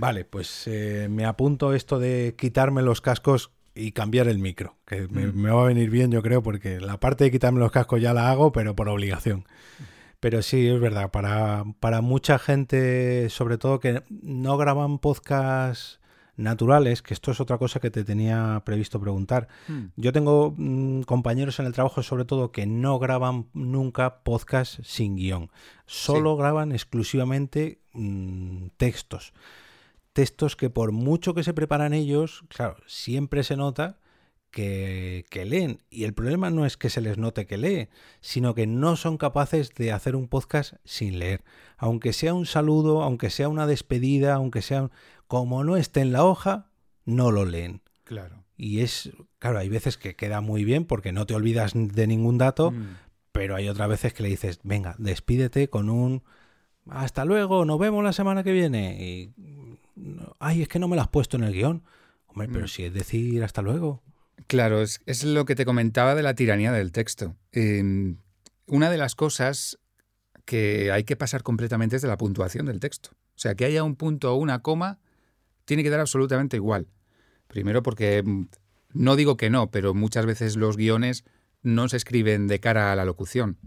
[0.00, 5.06] Vale, pues eh, me apunto esto de quitarme los cascos y cambiar el micro, que
[5.08, 5.36] me, Mm.
[5.36, 8.12] me va a venir bien, yo creo, porque la parte de quitarme los cascos ya
[8.14, 9.44] la hago, pero por obligación.
[10.18, 15.98] Pero sí, es verdad, para, para mucha gente, sobre todo que no graban podcasts
[16.36, 19.48] naturales, que esto es otra cosa que te tenía previsto preguntar.
[19.68, 19.86] Hmm.
[19.96, 25.16] Yo tengo mm, compañeros en el trabajo, sobre todo, que no graban nunca podcasts sin
[25.16, 25.50] guion.
[25.86, 29.32] Solo graban exclusivamente mm, textos.
[30.12, 33.98] Textos que por mucho que se preparan ellos, claro, siempre se nota
[34.50, 35.82] que, que leen.
[35.90, 37.88] Y el problema no es que se les note que lee,
[38.20, 41.44] sino que no son capaces de hacer un podcast sin leer.
[41.78, 44.84] Aunque sea un saludo, aunque sea una despedida, aunque sea...
[44.84, 44.90] un-
[45.28, 46.72] Como no esté en la hoja,
[47.04, 47.82] no lo leen.
[48.02, 48.42] Claro.
[48.56, 52.36] Y es, claro, hay veces que queda muy bien porque no te olvidas de ningún
[52.36, 52.96] dato, Mm.
[53.30, 56.24] pero hay otras veces que le dices, venga, despídete con un
[56.90, 58.96] hasta luego, nos vemos la semana que viene.
[59.00, 59.32] Y,
[60.38, 61.82] ay, es que no me lo has puesto en el guion.
[62.26, 62.68] Hombre, pero Mm.
[62.68, 64.02] si es decir hasta luego.
[64.46, 67.36] Claro, es, es lo que te comentaba de la tiranía del texto.
[67.52, 68.14] Eh,
[68.66, 69.78] una de las cosas
[70.44, 73.10] que hay que pasar completamente es de la puntuación del texto.
[73.12, 74.98] O sea, que haya un punto o una coma,
[75.64, 76.88] tiene que dar absolutamente igual.
[77.46, 78.46] Primero porque mm,
[78.94, 81.24] no digo que no, pero muchas veces los guiones
[81.62, 83.58] no se escriben de cara a la locución.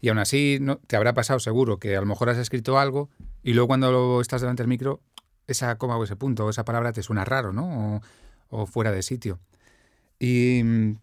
[0.00, 3.10] Y aún así, no, te habrá pasado seguro que a lo mejor has escrito algo
[3.42, 5.00] y luego cuando lo estás delante del micro,
[5.48, 7.96] esa coma o ese punto o esa palabra te suena raro, ¿no?
[7.96, 8.00] O,
[8.50, 9.40] o fuera de sitio.
[10.20, 10.96] Y mm,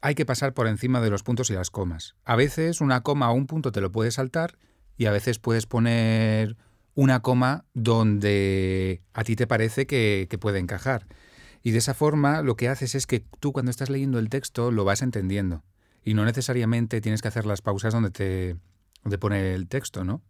[0.00, 2.16] hay que pasar por encima de los puntos y las comas.
[2.24, 4.58] A veces una coma o un punto te lo puedes saltar
[4.96, 6.56] y a veces puedes poner
[6.94, 11.06] una coma donde a ti te parece que, puede encajar.
[11.62, 14.70] Y de esa forma lo que haces es que tú cuando estás leyendo el texto
[14.70, 15.62] lo vas entendiendo.
[16.02, 20.22] Y no necesariamente tienes que hacer las pausas donde te pone el texto, ¿no?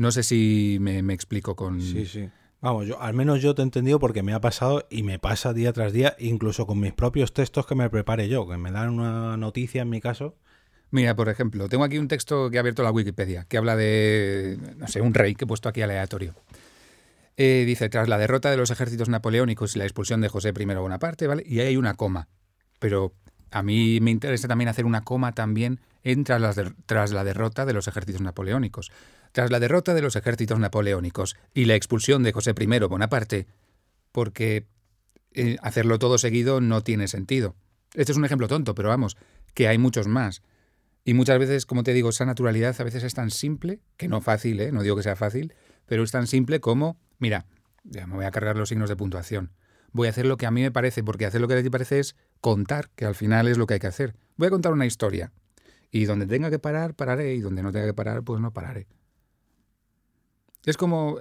[0.00, 1.82] No sé si me, me explico con...
[1.82, 2.30] Sí, sí.
[2.62, 5.52] Vamos, yo, al menos yo te he entendido porque me ha pasado y me pasa
[5.52, 8.88] día tras día, incluso con mis propios textos que me prepare yo, que me dan
[8.88, 10.36] una noticia en mi caso.
[10.90, 14.58] Mira, por ejemplo, tengo aquí un texto que ha abierto la Wikipedia, que habla de,
[14.78, 16.34] no sé, un rey que he puesto aquí aleatorio.
[17.36, 20.64] Eh, dice, tras la derrota de los ejércitos napoleónicos y la expulsión de José I
[20.64, 21.42] Bonaparte, ¿vale?
[21.44, 22.26] Y ahí hay una coma.
[22.78, 23.12] Pero
[23.50, 27.86] a mí me interesa también hacer una coma también en tras la derrota de los
[27.86, 28.90] ejércitos napoleónicos.
[29.32, 33.46] Tras la derrota de los ejércitos napoleónicos y la expulsión de José I Bonaparte,
[34.12, 34.66] porque
[35.32, 37.54] eh, hacerlo todo seguido no tiene sentido.
[37.94, 39.16] Este es un ejemplo tonto, pero vamos,
[39.54, 40.42] que hay muchos más.
[41.04, 44.20] Y muchas veces, como te digo, esa naturalidad a veces es tan simple, que no
[44.20, 44.72] fácil, ¿eh?
[44.72, 45.54] no digo que sea fácil,
[45.86, 47.46] pero es tan simple como, mira,
[47.84, 49.52] ya me voy a cargar los signos de puntuación.
[49.92, 51.70] Voy a hacer lo que a mí me parece, porque hacer lo que a ti
[51.70, 54.14] parece es contar, que al final es lo que hay que hacer.
[54.36, 55.32] Voy a contar una historia.
[55.90, 58.86] Y donde tenga que parar, pararé, y donde no tenga que parar, pues no pararé.
[60.64, 61.18] Es como...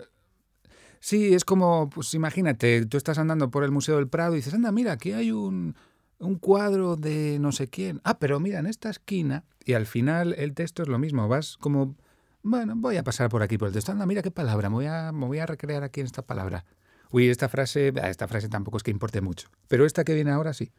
[1.02, 4.54] Sí, es como, pues imagínate, tú estás andando por el Museo del Prado y dices,
[4.54, 5.75] anda, mira, aquí hay un,
[6.19, 8.02] un cuadro de no sé quién.
[8.04, 9.45] Ah, pero mira, en esta esquina.
[9.63, 11.28] Y al final el texto es lo mismo.
[11.28, 11.95] Vas como,
[12.43, 13.91] bueno, voy a pasar por aquí por el texto.
[13.91, 14.69] Anda, mira qué palabra.
[14.69, 16.65] Me voy a, me voy a recrear aquí en esta palabra.
[17.12, 19.49] Uy, esta frase, esta frase tampoco es que importe mucho.
[19.67, 20.71] Pero esta que viene ahora sí.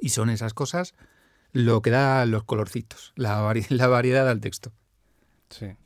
[0.00, 0.94] Y son esas cosas
[1.52, 4.72] lo que da los colorcitos, la, la variedad al texto.
[5.50, 5.76] Sí.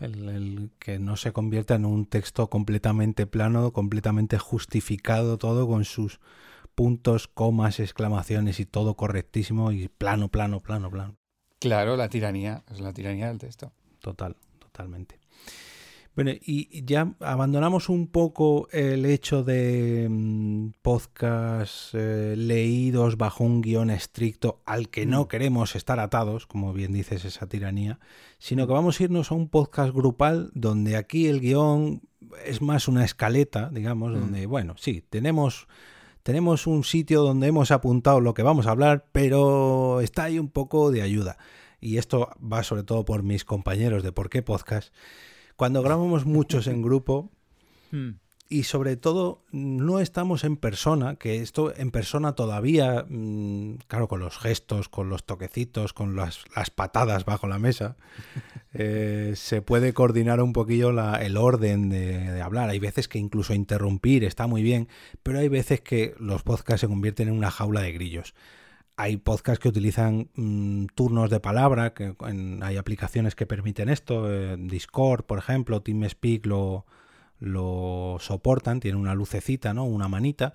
[0.00, 5.84] El, el que no se convierta en un texto completamente plano, completamente justificado todo con
[5.84, 6.20] sus
[6.74, 11.16] puntos, comas, exclamaciones y todo correctísimo y plano, plano, plano, plano.
[11.60, 13.72] Claro, la tiranía, es la tiranía del texto.
[14.00, 15.21] Total, totalmente.
[16.14, 23.62] Bueno, y ya abandonamos un poco el hecho de mm, podcast eh, leídos bajo un
[23.62, 27.98] guion estricto al que no queremos estar atados, como bien dices, esa tiranía,
[28.38, 32.02] sino que vamos a irnos a un podcast grupal donde aquí el guion
[32.44, 34.20] es más una escaleta, digamos, Mm.
[34.20, 35.66] donde, bueno, sí, tenemos
[36.22, 40.50] tenemos un sitio donde hemos apuntado lo que vamos a hablar, pero está ahí un
[40.50, 41.36] poco de ayuda.
[41.80, 44.94] Y esto va sobre todo por mis compañeros de Por qué Podcast.
[45.56, 47.30] Cuando grabamos muchos en grupo
[48.48, 54.20] y sobre todo no estamos en persona, que esto en persona todavía, mm, claro, con
[54.20, 57.96] los gestos, con los toquecitos, con las, las patadas bajo la mesa,
[58.74, 62.68] eh, se puede coordinar un poquillo la- el orden de, de hablar.
[62.70, 64.88] Hay veces que incluso interrumpir está muy bien,
[65.22, 68.34] pero hay veces que los podcasts se convierten en una jaula de grillos.
[68.96, 72.14] Hay podcasts que utilizan mm, turnos de palabra, que
[72.62, 76.84] hay aplicaciones que permiten esto, eh, Discord, por ejemplo, TeamSpeak lo,
[77.38, 79.84] lo soportan, tiene una lucecita, ¿no?
[79.84, 80.54] Una manita,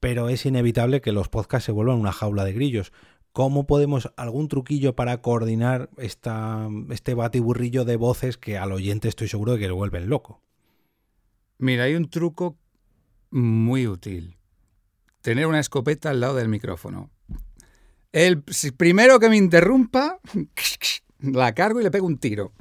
[0.00, 2.92] pero es inevitable que los podcasts se vuelvan una jaula de grillos.
[3.32, 9.28] ¿Cómo podemos, algún truquillo para coordinar esta, este batiburrillo de voces que al oyente estoy
[9.28, 10.40] seguro de que lo vuelven loco?
[11.58, 12.56] Mira, hay un truco
[13.30, 14.38] muy útil.
[15.20, 17.10] Tener una escopeta al lado del micrófono.
[18.16, 18.42] El
[18.78, 20.18] primero que me interrumpa,
[21.20, 22.54] La cargo y le pego un tiro.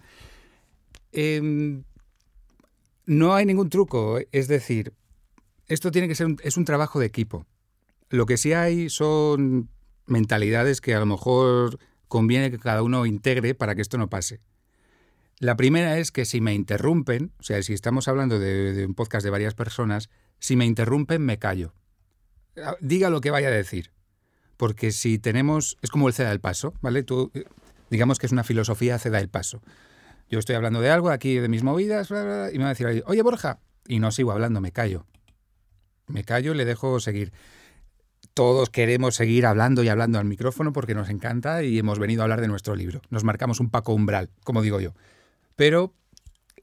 [1.14, 1.86] Em,
[3.06, 4.20] no hay ningún truco.
[4.34, 4.92] Es decir,
[5.68, 7.46] esto tiene que ser un, es un trabajo de equipo.
[8.10, 9.70] Lo que sí hay son
[10.08, 14.42] mentalidades que a lo mejor conviene que cada uno integre para que esto no pase.
[15.40, 19.24] La primera es que si me interrumpen, o sea, si estamos hablando de, un podcast
[19.24, 21.74] de varias personas, si me interrumpen me callo.
[22.62, 23.96] Ah, diga lo que vaya a decir.
[24.58, 27.04] Porque si tenemos, es como el ceda el paso, ¿vale?
[27.04, 27.46] Tú, eh,
[27.90, 29.62] digamos que es una filosofía ceda el paso.
[30.30, 33.22] Yo estoy hablando de algo aquí de mis movidas y me va a decir, oye
[33.22, 35.06] Borja, y no sigo hablando, me callo.
[36.08, 37.32] Me callo y le dejo seguir
[38.36, 42.24] todos queremos seguir hablando y hablando al micrófono porque nos encanta y hemos venido a
[42.26, 43.02] hablar de nuestro libro.
[43.10, 44.94] Nos marcamos un paco umbral, como digo yo.
[45.56, 45.94] Pero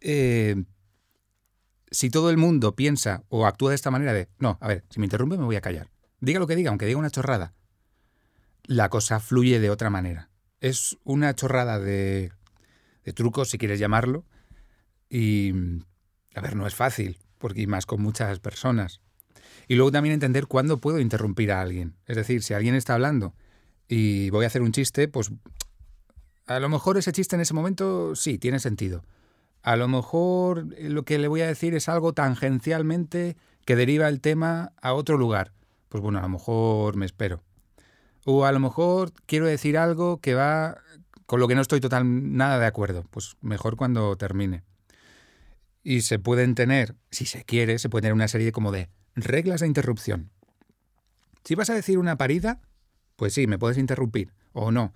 [0.03, 0.65] eh,
[1.91, 5.01] si todo el mundo piensa o actúa de esta manera de, no, a ver, si
[5.01, 5.89] me interrumpe me voy a callar.
[6.21, 7.55] Diga lo que diga, aunque diga una chorrada.
[8.73, 10.31] La cosa fluye de otra manera.
[10.59, 12.33] Es una chorrada de,
[13.05, 14.25] de trucos, si quieres llamarlo.
[15.11, 15.53] Y,
[16.35, 19.03] a ver, no es fácil, porque más con muchas personas.
[19.69, 21.97] Y luego también entender cuándo puedo interrumpir a alguien.
[22.07, 23.35] Es decir, si alguien está hablando
[23.89, 25.31] y voy a hacer un chiste, pues
[26.47, 29.05] a lo mejor ese chiste en ese momento sí, tiene sentido.
[29.61, 34.23] A lo mejor lo que le voy a decir es algo tangencialmente que deriva el
[34.23, 35.53] tema a otro lugar.
[35.91, 37.43] Pues bueno, a lo mejor me espero.
[38.25, 40.79] O a lo mejor quiero decir algo que va
[41.27, 43.05] con lo que no estoy total nada de acuerdo.
[43.11, 44.63] Pues mejor cuando termine.
[45.83, 49.61] Y se pueden tener, si se quiere, se puede tener una serie como de Reglas
[49.61, 50.31] de interrupción.
[51.45, 52.61] Si vas a decir una parida,
[53.17, 54.95] pues sí, me puedes interrumpir, o no,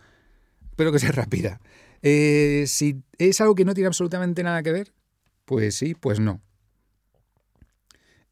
[0.75, 1.61] pero que sea rápida.
[2.03, 4.93] Eh, si es algo que no tiene absolutamente nada que ver,
[5.45, 6.41] pues sí, pues no.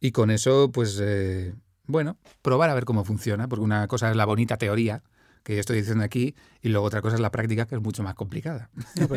[0.00, 1.54] Y con eso, pues, eh,
[1.86, 5.02] bueno, probar a ver cómo funciona, porque una cosa es la bonita teoría
[5.42, 8.02] que yo estoy diciendo aquí, y luego otra cosa es la práctica, que es mucho
[8.02, 8.70] más complicada.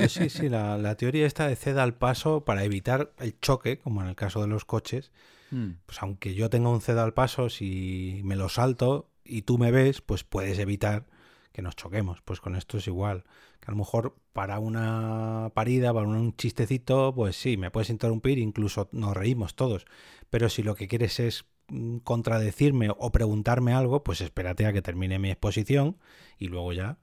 [0.10, 4.02] sí, sí, la, la teoría está de ceda al paso para evitar el choque, como
[4.02, 5.12] en el caso de los coches,
[5.52, 5.72] Mm.
[5.86, 9.72] Pues aunque yo tenga un cedo al paso, si me lo salto y tú me
[9.72, 11.06] ves, pues puedes evitar
[11.52, 12.22] que nos choquemos.
[12.22, 13.24] Pues con esto es igual.
[13.60, 18.38] Que a lo mejor para una parida, para un chistecito, pues sí, me puedes interrumpir,
[18.38, 19.86] incluso nos reímos todos.
[20.30, 21.46] Pero si lo que quieres es
[22.04, 25.98] contradecirme o preguntarme algo, pues espérate a que termine mi exposición
[26.38, 26.98] y luego ya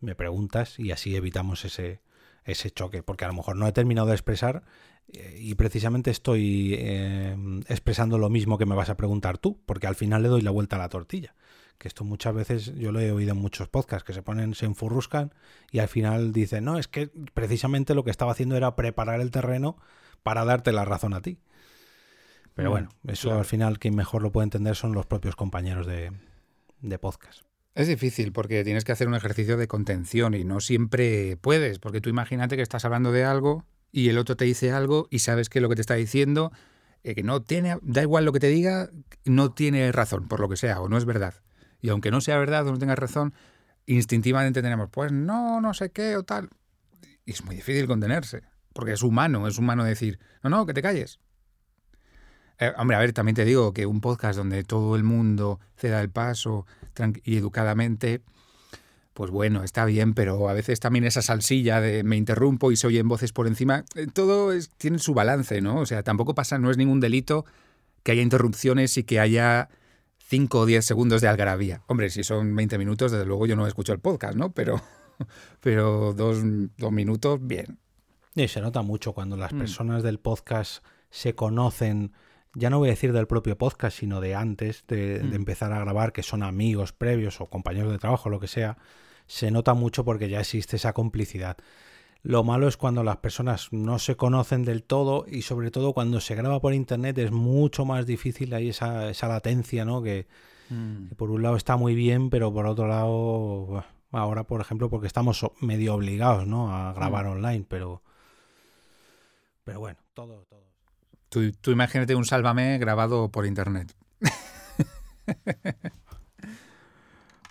[0.00, 2.00] me preguntas y así evitamos ese,
[2.44, 4.62] ese choque, porque a lo mejor no he terminado de expresar
[5.12, 7.36] eh, y precisamente estoy eh,
[7.68, 10.50] expresando lo mismo que me vas a preguntar tú, porque al final le doy la
[10.50, 11.34] vuelta a la tortilla.
[11.78, 14.66] Que esto muchas veces yo lo he oído en muchos podcasts, que se ponen, se
[14.66, 15.32] enfurruscan
[15.70, 19.30] y al final dicen, no, es que precisamente lo que estaba haciendo era preparar el
[19.30, 19.76] terreno
[20.24, 21.38] para darte la razón a ti.
[22.58, 26.10] Pero bueno, eso al final quien mejor lo puede entender son los propios compañeros de,
[26.80, 27.42] de podcast.
[27.76, 32.00] Es difícil porque tienes que hacer un ejercicio de contención y no siempre puedes, porque
[32.00, 35.48] tú imagínate que estás hablando de algo y el otro te dice algo y sabes
[35.48, 36.50] que lo que te está diciendo,
[37.04, 38.90] eh, que no tiene, da igual lo que te diga,
[39.24, 41.34] no tiene razón, por lo que sea, o no es verdad.
[41.80, 43.34] Y aunque no sea verdad o no tenga razón,
[43.86, 46.50] instintivamente tenemos, pues no, no sé qué o tal.
[47.24, 48.42] Y es muy difícil contenerse,
[48.72, 51.20] porque es humano, es humano decir, no, no, que te calles.
[52.60, 56.00] Eh, hombre, a ver, también te digo que un podcast donde todo el mundo ceda
[56.00, 56.66] el paso
[57.22, 58.22] y educadamente,
[59.14, 62.88] pues bueno, está bien, pero a veces también esa salsilla de me interrumpo y se
[62.88, 65.78] oyen voces por encima, eh, todo tiene su balance, ¿no?
[65.78, 67.44] O sea, tampoco pasa, no es ningún delito
[68.02, 69.68] que haya interrupciones y que haya
[70.28, 71.82] 5 o 10 segundos de algarabía.
[71.86, 74.52] Hombre, si son 20 minutos, desde luego yo no escucho el podcast, ¿no?
[74.52, 74.80] Pero,
[75.60, 76.42] pero dos,
[76.92, 77.78] minutos, bien.
[78.34, 79.58] Y se nota mucho cuando las mm.
[79.58, 82.12] personas del podcast se conocen,
[82.54, 85.34] ya no voy a decir del propio podcast, sino de antes de, de, mm.
[85.34, 88.78] empezar a grabar, que son amigos previos o compañeros de trabajo, lo que sea,
[89.26, 91.58] se nota mucho porque ya existe esa complicidad.
[92.22, 96.20] Lo malo es cuando las personas no se conocen del todo y sobre todo cuando
[96.20, 100.02] se graba por internet es mucho más difícil ahí esa, esa latencia, ¿no?
[100.02, 100.26] Que,
[100.70, 101.14] mm.
[101.16, 105.46] por un lado está muy bien, pero por otro lado, ahora por ejemplo, porque estamos
[105.60, 106.74] medio obligados, ¿no?
[106.74, 107.30] A grabar mm.
[107.30, 108.02] online, pero...
[109.64, 110.57] Pero bueno, todo, todo.
[111.28, 113.94] Tú, tú imagínate un sálvame grabado por internet.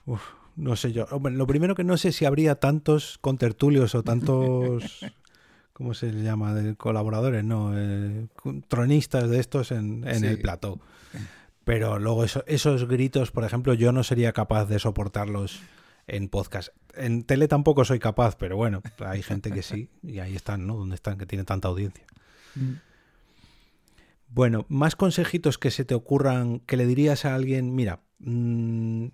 [0.05, 0.21] Uf,
[0.55, 1.07] no sé yo.
[1.21, 5.05] lo primero que no sé si habría tantos contertulios o tantos.
[5.73, 6.55] ¿Cómo se llama?
[6.55, 7.71] De colaboradores, ¿no?
[7.75, 8.25] Eh,
[8.67, 10.80] tronistas de estos en, el plató.
[11.63, 15.61] Pero luego esos gritos, por ejemplo, yo no sería capaz de soportarlos
[16.07, 16.69] en podcast.
[16.95, 20.78] En tele tampoco soy capaz, pero bueno, hay gente que sí, y ahí están, ¿no?
[20.78, 22.05] Donde están, que tienen tanta audiencia.
[22.55, 22.73] Mm.
[24.28, 29.07] Bueno, más consejitos que se te ocurran, que le dirías a alguien, mira, mmm,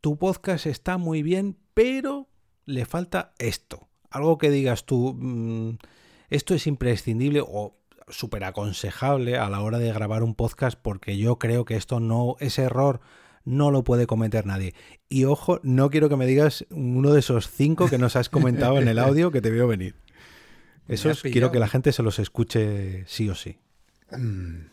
[0.00, 2.28] tu podcast está muy bien, pero
[2.64, 3.88] le falta esto.
[4.10, 5.76] algo que digas tú, mm,
[6.30, 7.78] esto es imprescindible o
[8.08, 12.36] súper aconsejable a la hora de grabar un podcast porque yo creo que esto no,
[12.40, 13.00] ese error
[13.44, 14.74] no lo puede cometer nadie.
[15.08, 18.78] Y ojo, no quiero que me digas uno de esos cinco que nos has comentado
[18.78, 19.94] en el audio que te veo venir.
[20.88, 23.58] Eso quiero que la gente se los escuche sí o sí.
[24.10, 24.66] Mm,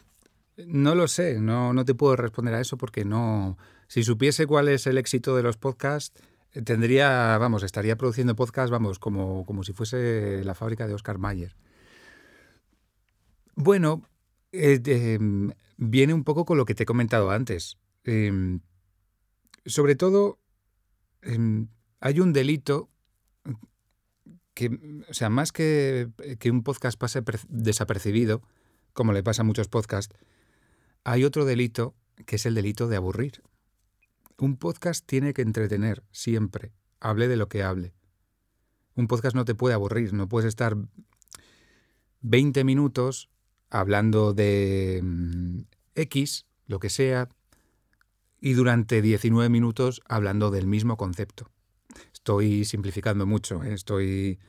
[0.68, 3.58] no lo sé, no, no te puedo responder a eso porque no.
[3.88, 6.20] Si supiese cuál es el éxito de los podcasts,
[6.54, 11.18] eh, tendría, vamos, estaría produciendo podcasts, vamos, como, como si fuese la fábrica de Oscar
[11.18, 11.56] Mayer.
[13.56, 14.04] Bueno,
[14.52, 17.78] eh, em, viene un poco con lo que te he comentado antes.
[18.04, 18.62] Em,
[19.66, 20.40] sobre todo,
[21.22, 21.68] em,
[22.00, 22.90] hay un delito
[24.54, 26.10] que, o sea, más que,
[26.40, 28.42] que un podcast pase desapercibido,
[28.96, 30.18] como le pasa a muchos podcasts,
[31.04, 31.94] hay otro delito
[32.26, 33.44] que es el delito de aburrir.
[34.38, 37.94] Un podcast tiene que entretener siempre, hable de lo que hable.
[38.96, 40.78] Un podcast no te puede aburrir, no puedes estar
[42.22, 43.30] 20 minutos
[43.70, 45.60] hablando de mm,
[45.96, 47.28] X, lo que sea,
[48.40, 51.52] y durante 19 minutos hablando del mismo concepto.
[52.14, 53.74] Estoy simplificando mucho, ¿eh?
[53.74, 54.40] estoy...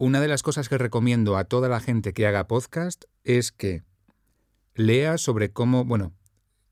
[0.00, 3.82] Una de las cosas que recomiendo a toda la gente que haga podcast es que
[4.74, 6.14] lea sobre cómo, bueno,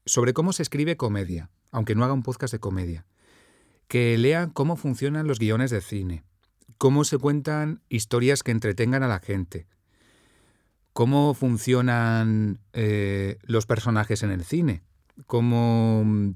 [0.07, 3.05] sobre cómo se escribe comedia, aunque no haga un podcast de comedia.
[3.87, 6.25] Que lea cómo funcionan los guiones de cine,
[6.79, 9.67] cómo se cuentan historias que entretengan a la gente,
[10.95, 14.85] cómo funcionan eh, los personajes en el cine,
[15.27, 16.31] cómo mm,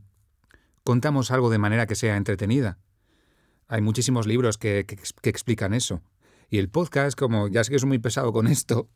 [0.85, 2.77] contamos algo de manera que sea entretenida.
[3.67, 6.03] Hay muchísimos libros que, que, explican eso.
[6.53, 8.91] Y el podcast, como ya sé que es muy pesado con esto,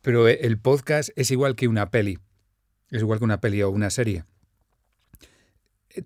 [0.00, 2.18] pero el podcast es igual que una peli.
[2.88, 4.24] Es igual que una peli o una serie.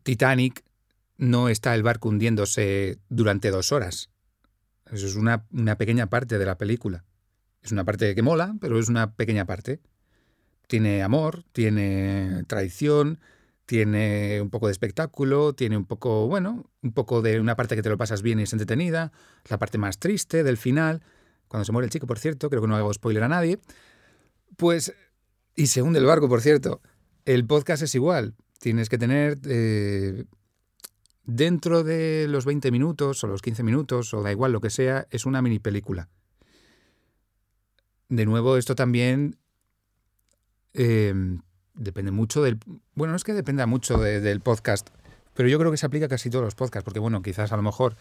[0.03, 0.65] Titanic
[1.19, 4.11] no está el barco hundiéndose durante dos horas.
[4.91, 7.05] Eso es una, una pequeña parte de la película.
[7.63, 9.79] Es una parte que mola, pero es una pequeña parte.
[10.67, 13.21] Tiene amor, tiene traición,
[13.67, 17.83] tiene un poco de espectáculo, tiene un poco, bueno, un poco de una parte que
[17.83, 19.13] te lo pasas bien y es entretenida,
[19.49, 21.03] la parte más triste del final,
[21.49, 23.59] cuando se muere el chico, por cierto, creo que no hago spoiler a nadie,
[24.57, 24.93] pues,
[25.55, 26.81] y se hunde el barco, por cierto,
[27.25, 30.25] el podcast es igual, tienes que tener eh,
[31.25, 35.07] dentro de los 20 minutos o los 15 minutos, o da igual lo que sea,
[35.11, 36.09] es una mini película.
[38.09, 39.39] De nuevo, esto también
[40.75, 41.41] Em,
[41.75, 42.59] depende mucho del...
[42.95, 44.89] Bueno, no es que dependa mucho del podcast,
[45.35, 47.57] pero yo creo que se aplica a casi todos los podcasts, porque bueno, quizás a
[47.57, 47.97] lo mejor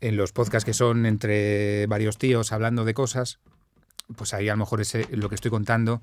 [0.00, 3.38] en los podcasts que son entre varios tíos hablando de cosas,
[4.16, 6.02] pues ahí a lo mejor es lo que estoy contando,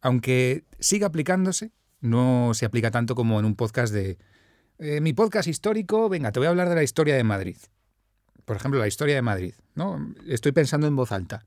[0.00, 4.18] aunque siga aplicándose, no se aplica tanto como en un podcast de...
[4.78, 7.56] Eh, mi podcast histórico, venga, te voy a hablar de la historia de Madrid.
[8.44, 10.14] Por ejemplo, la historia de Madrid, ¿no?
[10.26, 11.46] Estoy pensando en voz alta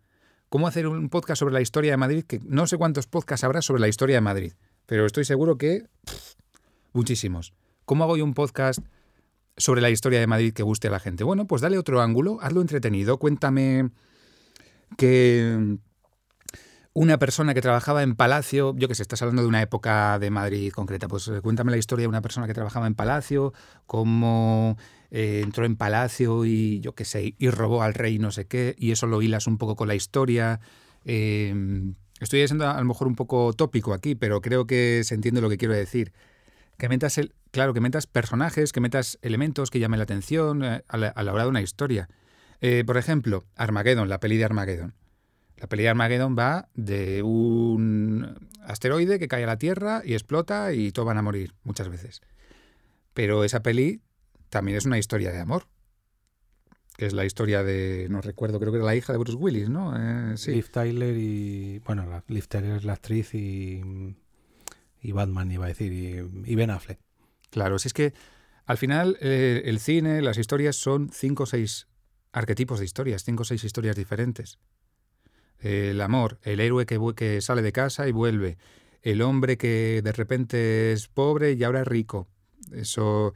[0.49, 3.61] cómo hacer un podcast sobre la historia de Madrid, que no sé cuántos podcasts habrá
[3.61, 4.53] sobre la historia de Madrid,
[4.85, 5.83] pero estoy seguro que
[6.91, 7.53] muchísimos.
[7.85, 8.79] ¿Cómo hago yo un podcast
[9.57, 11.23] sobre la historia de Madrid que guste a la gente?
[11.23, 13.91] Bueno, pues dale otro ángulo, hazlo entretenido, cuéntame
[14.97, 15.77] que
[16.93, 20.31] una persona que trabajaba en Palacio, yo que sé, estás hablando de una época de
[20.31, 23.53] Madrid concreta, pues eh, cuéntame la historia de una persona que trabajaba en Palacio,
[23.85, 24.77] cómo
[25.12, 28.76] eh, entró en Palacio y yo qué sé, y robó al rey no sé qué,
[28.78, 30.60] y eso lo hilas un poco con la historia.
[31.05, 35.41] Em, estoy siendo a lo mejor un poco tópico aquí, pero creo que se entiende
[35.41, 36.14] lo que quiero decir.
[36.78, 40.84] Que metas, el, claro, que metas personajes, que metas elementos que llamen la atención eh,
[40.88, 42.07] a, la, hora de una historia.
[42.86, 44.93] por ejemplo, Armageddon, la peli de Armageddon.
[45.57, 50.74] La peli de Armageddon va de un asteroide que cae a la Tierra y explota
[50.74, 52.22] y todos van a morir muchas veces.
[53.14, 54.01] Pero esa peli
[54.49, 55.67] también es una historia de amor.
[56.97, 59.69] Que es la historia de, no recuerdo, creo que era la hija de Bruce Willis,
[59.69, 59.95] ¿no?
[59.95, 60.51] Eh, sí.
[60.51, 63.81] Liv Tyler y, bueno, Liv Tyler es la actriz y,
[65.01, 66.99] y Batman iba a decir, y, Ben Affleck.
[67.51, 68.13] Claro, si es que
[68.65, 71.87] al final eh, el cine, las historias son cinco o seis
[72.33, 74.59] arquetipos de historias, cinco o seis historias diferentes
[75.59, 78.57] el amor, el héroe que, que sale de casa y vuelve,
[79.01, 82.27] el hombre que de repente es pobre y ahora es rico.
[82.71, 83.33] Eso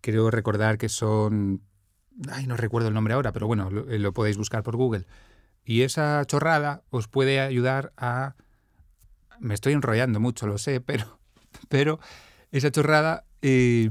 [0.00, 1.62] creo recordar que son...
[2.30, 5.06] Ay, no recuerdo el nombre ahora, pero bueno, lo, lo podéis buscar por Google.
[5.64, 8.34] Y esa chorrada os puede ayudar a...
[9.38, 11.20] Me estoy enrollando mucho, lo sé, pero,
[11.68, 12.00] pero
[12.50, 13.90] esa chorrada eh,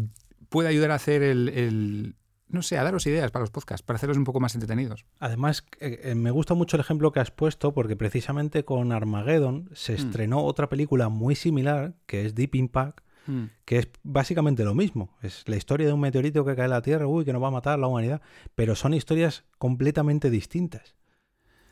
[0.49, 2.15] puede ayudar a hacer el,
[2.49, 5.05] no sé, a daros ideas para los podcasts, para hacerlos un poco más entretenidos.
[5.19, 9.69] Además, eh, eh, me gusta mucho el ejemplo que has puesto porque precisamente con Armageddon
[9.73, 9.95] se hmm.
[9.95, 13.45] estrenó otra película muy similar, que es Deep Impact, Mm.
[13.65, 15.15] que es básicamente lo mismo.
[15.21, 17.49] Es la historia de un meteorito que cae en la Tierra, uy, que nos va
[17.49, 18.21] a matar a la humanidad,
[18.55, 20.95] pero son historias completamente distintas.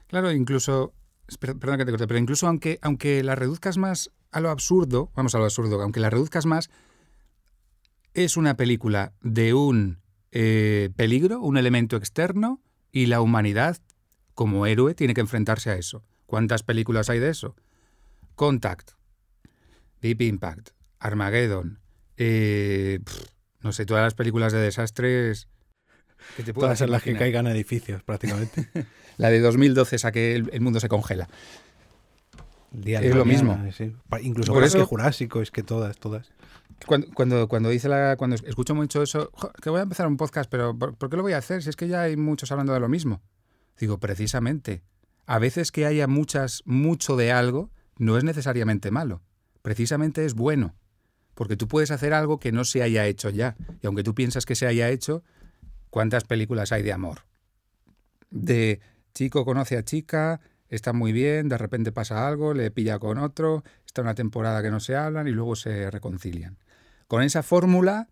[0.08, 0.94] Claro, incluso,
[1.40, 5.12] per- perdón que te corte, pero incluso aunque, aunque la reduzcas más a lo absurdo,
[5.16, 6.70] vamos a lo absurdo, aunque la reduzcas más,
[8.14, 10.00] es una película de un
[10.32, 13.78] eh, peligro, un elemento externo, y la humanidad,
[14.34, 16.04] como héroe, tiene que enfrentarse a eso.
[16.26, 17.56] ¿Cuántas películas hay de eso?
[18.36, 18.92] Contact,
[20.02, 20.70] Deep Impact,
[21.06, 21.80] Armageddon,
[22.18, 23.24] eh, pff,
[23.62, 25.48] no sé, todas las películas de desastres
[26.38, 28.68] que te Todas en las que caigan edificios, prácticamente.
[29.18, 31.28] La de 2012, esa que el, el mundo se congela.
[32.72, 33.58] Día Es lo mismo.
[33.72, 33.94] sí.
[34.10, 36.32] Pa- Incluso Por eso- Jurásico, es que todas, todas.
[36.86, 40.18] Cuando, cuando, cuando dice la, cuando escucho mucho eso, "Jo, que voy a empezar un
[40.18, 41.64] podcast, pero ¿por, por qué lo voy a hacer?
[41.64, 43.22] Si es que ya hay muchos hablando de lo mismo.
[43.80, 44.84] Digo, precisamente,
[45.26, 49.22] a veces que haya muchas, mucho de algo, no es necesariamente malo.
[49.62, 50.76] Precisamente es bueno.
[51.36, 53.56] Porque tú puedes hacer algo que no se haya hecho ya.
[53.82, 55.24] Y aunque tú piensas que se haya hecho,
[55.90, 57.20] ¿cuántas películas hay de amor?
[58.32, 58.80] De
[59.14, 63.64] chico conoce a chica, está muy bien, de repente pasa algo, le pilla con otro,
[63.86, 66.58] está una temporada que no se hablan y luego se reconcilian.
[67.08, 68.08] Con esa fórmula,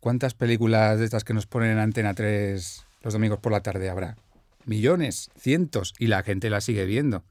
[0.00, 3.90] ¿cuántas películas de estas que nos ponen en Antena 3 los domingos por la tarde
[3.90, 4.16] habrá?
[4.64, 7.24] Millones, cientos, y la gente la sigue viendo.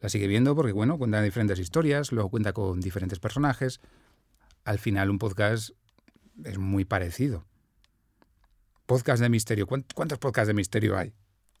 [0.00, 3.80] La sigue viendo porque, bueno, cuenta diferentes historias, luego cuenta con diferentes personajes.
[4.68, 5.70] Al final un podcast
[6.44, 7.46] es muy parecido.
[8.84, 9.66] Podcast de misterio.
[9.66, 11.14] ¿Cuánt- ¿Cuántos podcasts de misterio hay?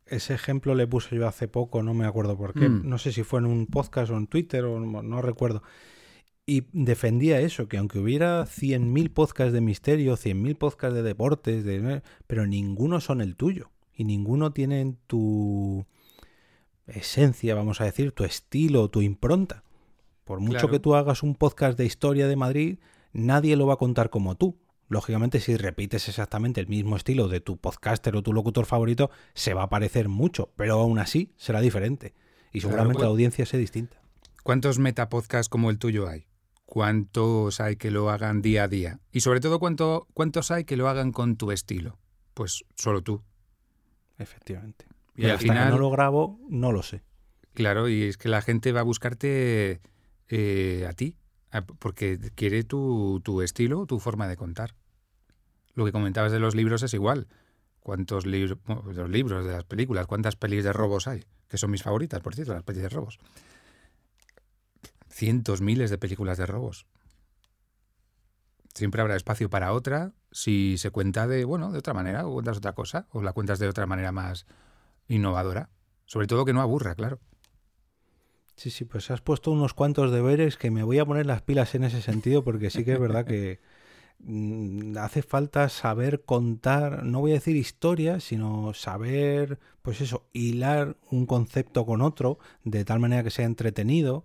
[0.04, 2.68] Ese ejemplo le puse yo hace poco, no me acuerdo por qué.
[2.68, 2.86] Mm.
[2.86, 5.62] No sé si fue en un podcast o en Twitter o no, no recuerdo.
[6.44, 12.02] Y defendía eso, que aunque hubiera 100.000 podcasts de misterio, 100.000 podcasts de deportes, de,
[12.26, 13.70] pero ninguno son el tuyo.
[13.94, 15.86] Y ninguno tiene tu
[16.86, 19.64] esencia, vamos a decir, tu estilo, tu impronta.
[20.24, 20.70] Por mucho Claro.
[20.72, 22.78] que tú hagas un podcast de historia de Madrid,
[23.18, 24.58] nadie lo va a contar como tú.
[24.88, 29.52] Lógicamente, si repites exactamente el mismo estilo de tu podcaster o tu locutor favorito, se
[29.52, 32.14] va a parecer mucho, pero aún así será diferente.
[32.52, 34.00] Y Claro, seguramente la audiencia sea distinta.
[34.42, 36.26] ¿Cuántos metapodcasts como el tuyo hay?
[36.64, 39.00] ¿Cuántos hay que lo hagan día a día?
[39.12, 41.98] Y sobre todo, ¿cuánto, ¿cuántos hay que lo hagan con tu estilo?
[42.32, 43.22] Pues solo tú.
[44.18, 44.86] Efectivamente.
[45.16, 47.02] Y Pero al hasta que final, no lo grabo, no lo sé.
[47.54, 49.80] claro, y es que la gente va a buscarte
[50.28, 51.16] eh, a ti,
[51.78, 54.74] porque quiere tu, tu estilo, tu forma de contar.
[55.74, 57.28] Lo que comentabas de los libros es igual.
[57.80, 58.58] ¿Cuántos libros,
[58.94, 61.24] los libros, de las películas, cuántas pelis de robos hay?
[61.48, 63.18] Que son mis favoritas, por cierto, las pelis de robos.
[65.08, 66.86] Cientos, miles de películas de robos.
[68.74, 72.58] Siempre habrá espacio para otra si se cuenta de, bueno, de otra manera, o cuentas
[72.58, 74.46] otra cosa, o la cuentas de otra manera más
[75.08, 75.70] innovadora.
[76.04, 77.20] Sobre todo que no aburra, claro.
[78.58, 81.76] Sí, sí, pues has puesto unos cuantos deberes que me voy a poner las pilas
[81.76, 83.60] en ese sentido porque sí que es verdad que
[84.18, 90.96] mm, hace falta saber contar, no voy a decir historias, sino saber, pues eso, hilar
[91.12, 94.24] un concepto con otro de tal manera que sea entretenido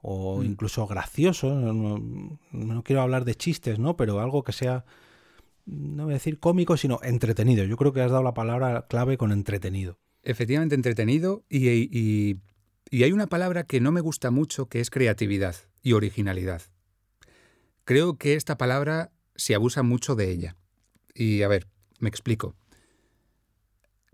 [0.00, 0.44] o Mm.
[0.46, 1.54] incluso gracioso.
[1.54, 3.98] No quiero hablar de chistes, ¿no?
[3.98, 4.86] Pero algo que sea,
[5.66, 7.64] no voy a decir cómico, sino entretenido.
[7.64, 9.98] Yo creo que has dado la palabra clave con entretenido.
[10.22, 12.40] Efectivamente entretenido y, y-
[12.94, 16.62] y hay una palabra que no me gusta mucho que es creatividad y originalidad.
[17.84, 20.54] Creo que esta palabra se abusa mucho de ella.
[21.12, 21.66] Y a ver,
[21.98, 22.54] me explico.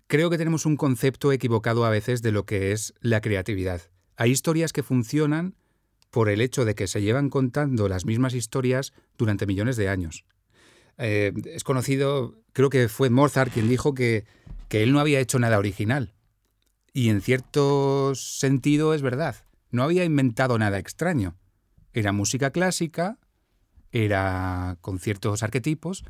[0.07, 3.83] Creo que tenemos un concepto equivocado a veces de lo que es la creatividad.
[4.17, 5.57] Hay historias que funcionan
[6.11, 10.25] por el hecho de que se llevan contando las mismas historias durante millones de años.
[10.97, 14.25] Eh, es conocido, creo que fue Mozart quien dijo que,
[14.69, 16.15] que él no había hecho nada original.
[16.93, 19.37] Y en cierto sentido es verdad.
[19.71, 21.37] No había inventado nada extraño.
[21.93, 23.19] Era música clásica,
[23.93, 26.05] era con ciertos arquetipos,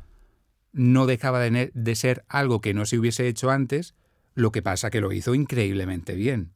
[0.71, 3.95] no dejaba de, de ser algo que no se hubiese hecho antes,
[4.33, 6.53] lo que pasa que lo hizo increíblemente bien.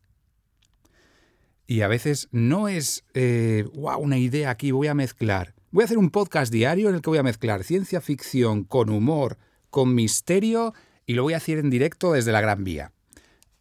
[1.67, 5.55] Y a veces no es, eh, wow, una idea aquí, voy a mezclar.
[5.71, 8.89] Voy a hacer un podcast diario en el que voy a mezclar ciencia ficción con
[8.89, 9.37] humor,
[9.71, 10.73] con misterio,
[11.07, 12.93] y lo voy a hacer en directo desde la Gran Vía.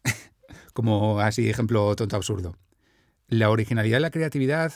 [0.75, 2.57] Como así, ejemplo tonto absurdo.
[3.29, 4.73] La originalidad y la creatividad,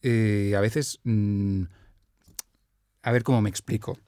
[0.00, 1.00] eh, a veces...
[1.04, 1.64] mm,
[3.02, 3.98] a ver cómo me explico.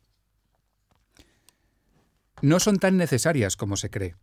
[2.41, 4.17] No son tan necesarias como se cree.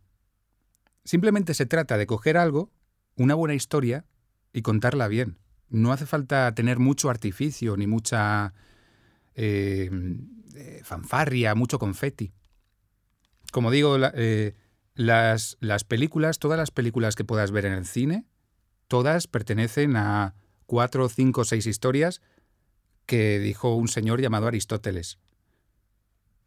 [1.04, 2.72] Simplemente se trata de coger algo,
[3.14, 4.04] una buena historia,
[4.52, 5.38] y contarla bien.
[5.68, 8.54] No hace falta tener mucho artificio ni mucha
[9.36, 9.88] eh,
[10.56, 12.32] eh, fanfarria, mucho confeti.
[13.52, 14.12] Como digo, la-
[15.00, 18.26] las, las películas, todas las películas que puedas ver en el cine,
[18.86, 20.34] todas pertenecen a
[20.66, 22.20] cuatro, cinco, seis historias
[23.06, 25.18] que dijo un señor llamado Aristóteles.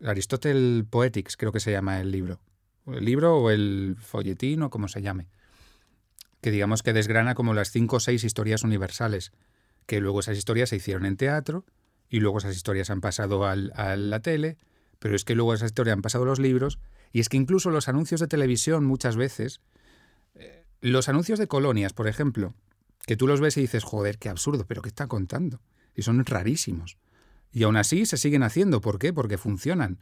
[0.06, 2.41] Aristotle Poetics, creo que se llama el libro.
[2.86, 5.30] El libro o el folletín o como se llame.
[6.39, 9.32] Que digamos que desgrana como las cinco o seis historias universales.
[9.88, 11.66] Que luego esas historias se hicieron en teatro
[12.08, 14.58] y luego esas historias han pasado al, a la tele,
[14.99, 16.78] pero es que luego esas historias han pasado los libros
[17.14, 19.61] y es que incluso los anuncios de televisión muchas veces,
[20.34, 22.55] eh, los anuncios de colonias, por ejemplo,
[23.05, 25.61] que tú los ves y dices, joder, qué absurdo, pero ¿qué está contando?
[25.95, 26.97] Y son rarísimos.
[27.51, 28.82] Y aún así se siguen haciendo.
[28.82, 29.14] ¿Por qué?
[29.14, 29.99] Porque funcionan.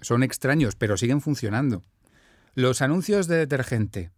[0.00, 1.82] Son extraños, pero siguen funcionando.
[2.54, 4.12] Los anuncios de detergente.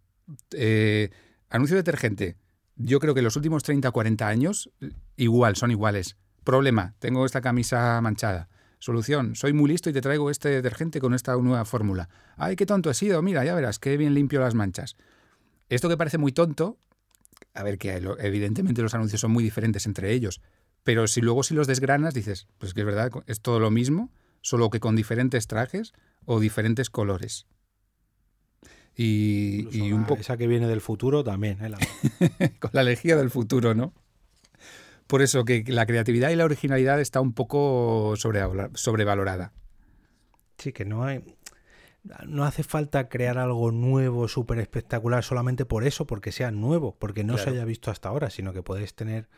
[0.51, 1.11] Eh,
[1.49, 2.37] anuncio de detergente.
[2.77, 4.71] Yo creo que los últimos 30 o 40 años,
[5.17, 6.17] igual, son iguales.
[6.45, 8.51] Problema, tengo esta camisa manchada.
[8.83, 12.09] Solución, soy muy listo y te traigo este detergente con esta nueva fórmula.
[12.37, 14.97] Ay, qué tonto he sido, mira, ya verás, qué bien limpio las manchas.
[15.69, 16.81] Esto que parece muy tonto,
[17.55, 20.41] a ver que evidentemente los anuncios son muy diferentes entre ellos,
[20.83, 24.11] pero si luego si los desgranas dices, pues que es verdad, es todo lo mismo,
[24.41, 25.93] solo que con diferentes trajes
[26.25, 27.47] o diferentes colores.
[28.97, 30.23] Y, un poco...
[30.23, 31.59] Esa que viene del futuro también.
[31.65, 32.53] ¿eh?
[32.59, 33.95] con la lejía del futuro, ¿no?
[35.13, 39.53] Por eso que la creatividad y la originalidad está un poco sobrevalorada.
[40.57, 41.23] Sí, que no hay...
[42.27, 47.25] No hace falta crear algo nuevo, súper espectacular, solamente por eso, porque sea nuevo, porque
[47.25, 49.29] no se haya visto hasta ahora, sino que puedes tener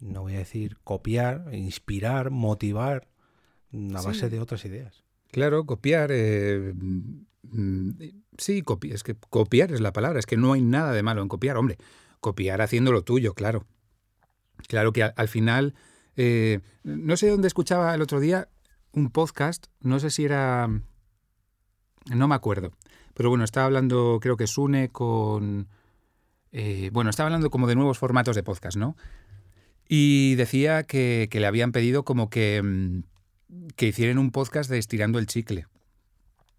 [0.00, 3.06] no voy a decir copiar, inspirar, motivar
[3.94, 5.04] a base de otras ideas.
[5.30, 6.10] Claro, copiar.
[6.12, 6.74] Eh,
[7.42, 7.90] mm,
[8.38, 10.18] sí, es que copiar es la palabra.
[10.18, 11.58] Es que no hay nada de malo en copiar.
[11.58, 11.78] Hombre,
[12.18, 13.68] copiar haciendo lo tuyo, claro.
[14.68, 15.74] Claro que al, final.
[16.16, 18.48] Eh, no sé dónde escuchaba el otro día
[18.92, 19.66] un podcast.
[19.80, 20.68] No sé si era.
[22.10, 22.72] No me acuerdo.
[23.14, 25.68] Pero bueno, estaba hablando, creo que Sune con.
[26.52, 28.96] Eh, bueno, estaba hablando como de nuevos formatos de podcast, ¿no?
[29.88, 33.02] Y decía que, le habían pedido como que, mm,
[33.76, 35.66] que hicieran un podcast de estirando el chicle.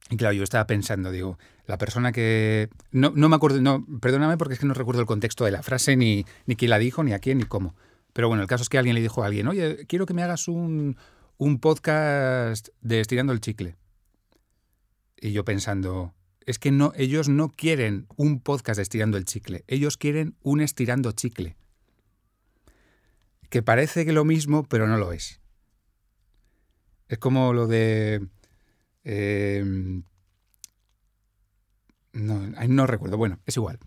[0.10, 2.70] Y claro, yo estaba pensando, digo, la persona que...
[2.92, 5.64] No, no me acuerdo, no, perdóname porque es que no recuerdo el contexto de la
[5.64, 7.76] frase, ni, ni quién la dijo, ni a quién, ni cómo.
[8.12, 10.22] Pero bueno, el caso es que alguien le dijo a alguien, oye, quiero que me
[10.24, 10.98] hagas un,
[11.38, 13.78] un podcast de estirando el chicle.
[15.20, 16.14] Y yo pensando,
[16.46, 20.62] es que no, ellos no quieren un podcast de estirando el chicle, ellos quieren un
[20.62, 21.56] estirando chicle
[23.54, 25.40] que parece que lo mismo, pero no lo es.
[27.08, 28.28] Es como lo de...
[29.04, 30.04] Em,
[32.14, 33.18] no, no recuerdo.
[33.18, 33.80] Bueno, es igual.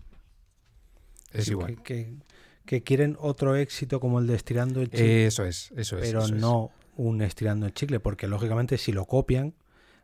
[1.31, 1.81] Es igual.
[1.83, 5.25] Que, quieren otro éxito como el de estirando el chicle.
[5.25, 6.07] Eso es, eso es.
[6.07, 9.53] Pero no un estirando el chicle, porque lógicamente si lo copian,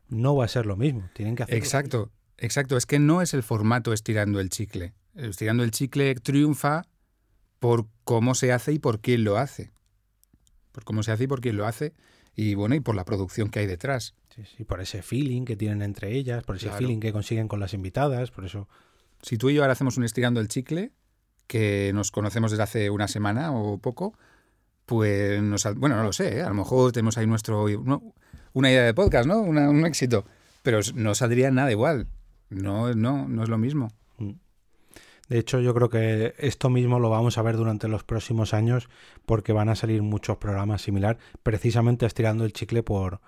[0.07, 1.09] no va a ser lo mismo.
[1.13, 1.55] Tienen que hacer.
[1.55, 2.77] Exacto, exacto.
[2.77, 4.93] Es que no es el formato estirando el chicle.
[5.15, 6.83] estirando el chicle triunfa
[7.59, 9.71] por cómo se hace y por quién lo hace.
[10.71, 11.93] Por cómo se hace y por quién lo hace.
[12.35, 14.15] Y bueno, y por la producción que hay detrás.
[14.35, 17.59] Sí, sí, por ese feeling que tienen entre ellas, por ese feeling que consiguen con
[17.59, 18.67] las invitadas, por eso.
[19.21, 20.91] Si tú y yo ahora hacemos un estirando el chicle,
[21.45, 24.17] que nos conocemos desde hace una semana o poco,
[24.85, 26.41] pues nos, bueno, no lo sé, ¿eh?
[26.41, 27.65] a lo mejor tenemos ahí nuestro
[28.53, 29.41] una idea de podcast, ¿no?
[29.41, 30.25] un éxito,
[30.63, 32.07] pero no saldría nada igual.
[32.49, 33.91] No, no, no es lo mismo.
[35.29, 38.89] De hecho, yo creo que esto mismo lo vamos a ver durante los próximos años
[39.25, 43.21] porque van a salir muchos programas similar, precisamente estirando el chicle por,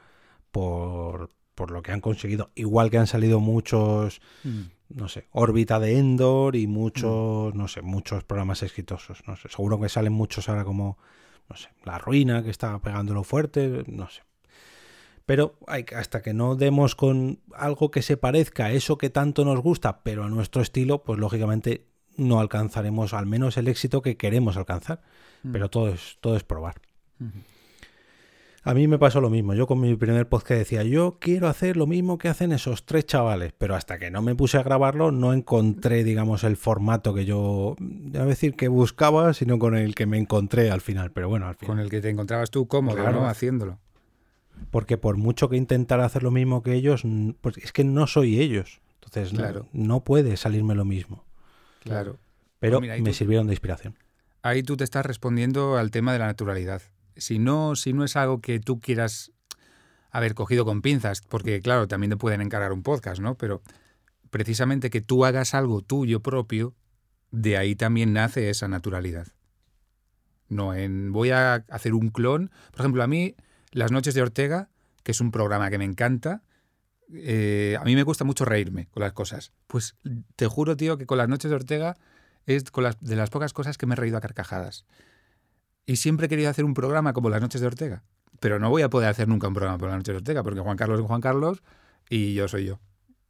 [0.55, 2.49] por, por lo que han conseguido.
[2.55, 4.61] Igual que han salido muchos, mm.
[4.87, 7.57] no sé, órbita de Endor y muchos, mm.
[7.57, 9.21] no sé, muchos programas exitosos.
[9.27, 10.97] No sé, seguro que salen muchos ahora como,
[11.49, 14.21] no sé, La Ruina que está pegándolo fuerte, no sé.
[15.25, 19.43] Pero hay, hasta que no demos con algo que se parezca a eso que tanto
[19.43, 21.85] nos gusta, pero a nuestro estilo, pues lógicamente
[22.15, 25.01] no alcanzaremos al menos el éxito que queremos alcanzar.
[25.43, 25.51] Mm.
[25.51, 26.75] Pero todo es, todo es probar.
[28.68, 29.53] A mí me pasó lo mismo.
[29.53, 33.05] Yo con mi primer podcast decía, yo quiero hacer lo mismo que hacen esos tres
[33.05, 37.26] chavales, pero hasta que no me puse a grabarlo no encontré, digamos, el formato que
[37.26, 37.76] yo,
[38.16, 41.11] a decir que buscaba, sino con el que me encontré al final.
[41.11, 41.76] Pero bueno, al final.
[41.76, 43.28] Con el que te encontrabas tú cómodo, ¿no?
[43.28, 43.78] Haciéndolo.
[44.72, 47.03] Porque por mucho que intentara hacer lo mismo que ellos,
[47.41, 48.82] pues es que no soy ellos.
[48.95, 49.39] Entonces
[49.74, 51.24] no, puede salirme lo mismo.
[51.84, 52.18] Claro.
[52.57, 53.95] Pero pues me sirvieron de inspiración.
[54.41, 56.82] Ahí tú te estás respondiendo al tema de la naturalidad.
[57.16, 59.32] Si no, si no es algo que tú quieras
[60.11, 63.36] haber cogido con pinzas, porque claro, también te pueden encargar un podcast, ¿no?
[63.36, 63.61] Pero
[64.30, 66.74] precisamente que tú hagas algo tuyo propio,
[67.32, 69.28] de ahí también nace esa naturalidad.
[70.47, 72.51] No en voy a hacer un clon.
[72.72, 73.36] Por ejemplo, a mí
[73.72, 74.70] las noches de Ortega,
[75.03, 76.43] que es un programa que me encanta,
[77.13, 79.51] eh, a mí me gusta mucho reírme con las cosas.
[79.68, 79.95] Pues
[80.36, 81.97] te juro, tío, que con las noches de Ortega
[82.45, 84.86] es con las, de las pocas cosas que me he reído a carcajadas.
[85.86, 88.03] Y siempre he querido hacer un programa como Las Noches de Ortega.
[88.39, 90.59] Pero no voy a poder hacer nunca un programa por Las Noches de Ortega, porque
[90.59, 91.63] Juan Carlos es Juan Carlos
[92.09, 92.79] y yo soy yo.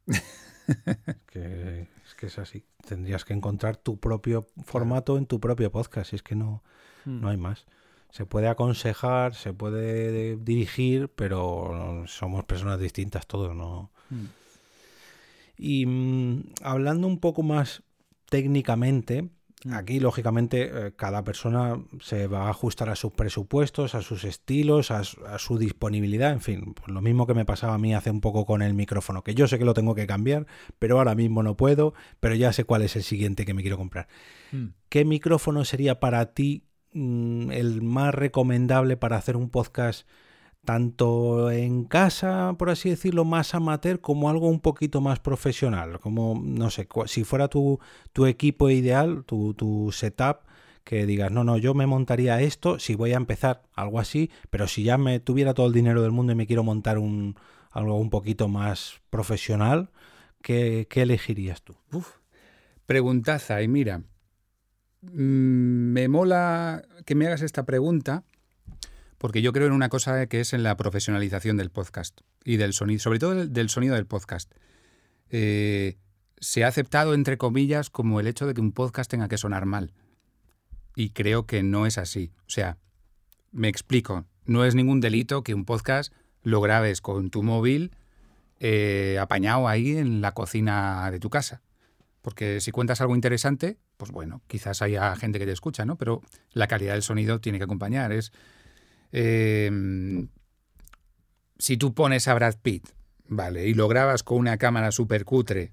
[1.30, 2.64] que, es que es así.
[2.86, 6.62] Tendrías que encontrar tu propio formato en tu propio podcast, y es que no,
[7.06, 7.20] Hmm.
[7.20, 7.64] no hay más.
[8.10, 13.90] Se puede aconsejar, se puede dirigir, pero somos personas distintas todos, ¿no?
[14.10, 14.24] Mm.
[15.58, 17.82] Y mm, hablando un poco más
[18.28, 19.28] técnicamente.
[19.72, 24.90] Aquí lógicamente eh, cada persona se va a ajustar a sus presupuestos, a sus estilos,
[24.90, 27.94] a, su- a su disponibilidad, en fin, pues lo mismo que me pasaba a mí
[27.94, 30.46] hace un poco con el micrófono, que yo sé que lo tengo que cambiar,
[30.78, 33.76] pero ahora mismo no puedo, pero ya sé cuál es el siguiente que me quiero
[33.76, 34.08] comprar.
[34.52, 34.66] Mm.
[34.88, 40.06] ¿Qué micrófono sería para ti mm, el más recomendable para hacer un podcast
[40.66, 45.98] tanto en casa, por así decirlo, más amateur, como algo un poquito más profesional?
[46.00, 47.80] Como, no sé, si fuera tu,
[48.12, 50.40] tu equipo ideal, tu, tu setup,
[50.84, 54.68] que digas, no, no, yo me montaría esto si voy a empezar, algo así, pero
[54.68, 57.34] si ya me tuviera todo el dinero del mundo y me quiero montar un,
[57.70, 59.90] algo un poquito más profesional,
[60.42, 61.74] ¿qué, qué elegirías tú?
[61.92, 62.18] Uf.
[62.84, 64.02] Preguntaza, y mira,
[65.02, 65.10] mm,
[65.92, 68.24] me mola que me hagas esta pregunta
[69.18, 72.72] porque yo creo en una cosa que es en la profesionalización del podcast y del
[72.72, 74.52] sonido, sobre todo del, sonido del podcast.
[75.30, 75.96] Eh,
[76.38, 79.66] se ha aceptado, entre comillas, como el hecho de que un podcast tenga que sonar
[79.66, 79.92] mal.
[80.94, 82.32] Y creo que no es así.
[82.40, 82.78] O sea,
[83.52, 86.12] me explico, no es ningún delito que un podcast
[86.42, 87.92] lo grabes con tu móvil
[88.60, 91.62] eh, apañado ahí en la cocina de tu casa.
[92.22, 95.96] Porque si cuentas algo interesante, pues bueno, quizás haya gente que te escucha, ¿no?
[95.96, 98.12] Pero la calidad del sonido tiene que acompañar.
[98.12, 98.32] Es.
[99.12, 99.70] Eh,
[101.58, 102.88] si tú pones a Brad Pitt,
[103.28, 103.66] ¿vale?
[103.66, 105.72] Y lo grabas con una cámara súper cutre,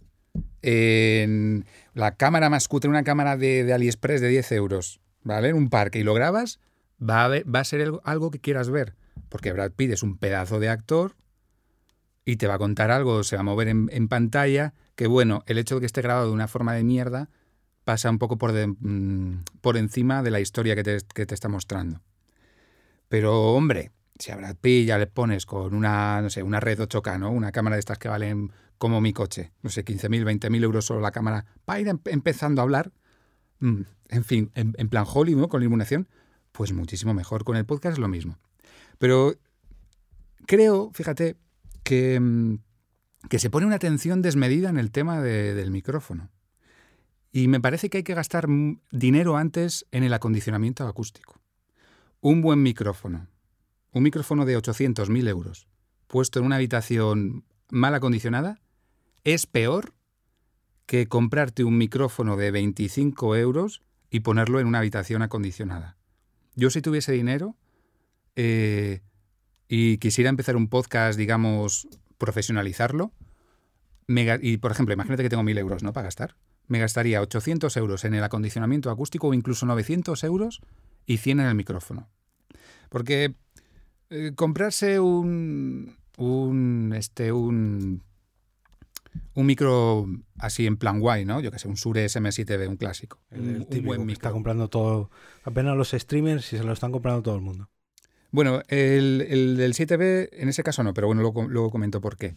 [0.61, 5.49] en la cámara más cutre, una cámara de, AliExpress de 10 euros, ¿vale?
[5.49, 6.59] En un parque y lo grabas,
[6.99, 8.95] va a, ser algo, que quieras ver.
[9.29, 11.15] Porque Brad Pitt es un pedazo de actor
[12.25, 15.57] y te va a contar algo, se va a mover en, pantalla, que bueno, el
[15.57, 17.29] hecho de que esté grabado de una forma de mierda
[17.83, 19.43] pasa un poco por, mm,
[19.75, 22.01] encima de la historia que te está mostrando.
[23.13, 26.79] Pero hombre, si a Brad Pitt ya le pones con una, no sé, una red
[26.79, 27.29] 8K, ¿no?
[27.29, 30.99] Una cámara de estas que valen como mi coche, no sé, 15.000, 20.000 euros solo
[30.99, 32.91] la cámara, para ir em- empezando a hablar,
[33.59, 35.47] mm, en fin, en, plan Hollywood, ¿no?
[35.47, 36.07] con la iluminación,
[36.53, 37.43] pues muchísimo mejor.
[37.43, 38.39] Con el podcast es lo mismo.
[38.97, 39.35] Pero
[40.47, 41.35] creo, fíjate,
[41.83, 42.55] que, mm,
[43.29, 46.31] que se pone una atención desmedida en el tema de- del micrófono.
[47.31, 48.47] Y me parece que hay que gastar
[48.91, 51.42] dinero antes en el acondicionamiento acústico.
[52.25, 53.27] Un buen micrófono,
[53.91, 55.67] un micrófono de 800.000 euros,
[56.07, 58.61] puesto en una habitación mal acondicionada,
[59.25, 59.93] es peor
[60.85, 65.97] que comprarte un micrófono de 25 euros y ponerlo en una habitación acondicionada.
[66.55, 67.57] Yo si tuviese dinero
[68.37, 69.01] eh,
[69.67, 73.11] y quisiera empezar un podcast, digamos, profesionalizarlo,
[74.07, 75.91] y por ejemplo, imagínate que tengo 1.000 euros ¿no?
[75.91, 80.61] para gastar, me gastaría 800 euros en el acondicionamiento acústico o incluso 900 euros
[81.05, 82.09] y 100 en el micrófono.
[82.89, 83.35] Porque
[84.09, 88.03] eh, comprarse un, un, este, un,
[89.33, 90.05] un micro
[90.37, 91.39] así en plan guay, ¿no?
[91.41, 93.19] Yo que sé, un Shure SM7B, un clásico.
[93.31, 94.27] El, el un típico buen que micro.
[94.27, 95.09] está comprando todo,
[95.43, 97.69] apenas los streamers y se lo están comprando todo el mundo.
[98.31, 102.17] Bueno, el, el del 7B en ese caso no, pero bueno, luego, luego comento por
[102.17, 102.35] qué.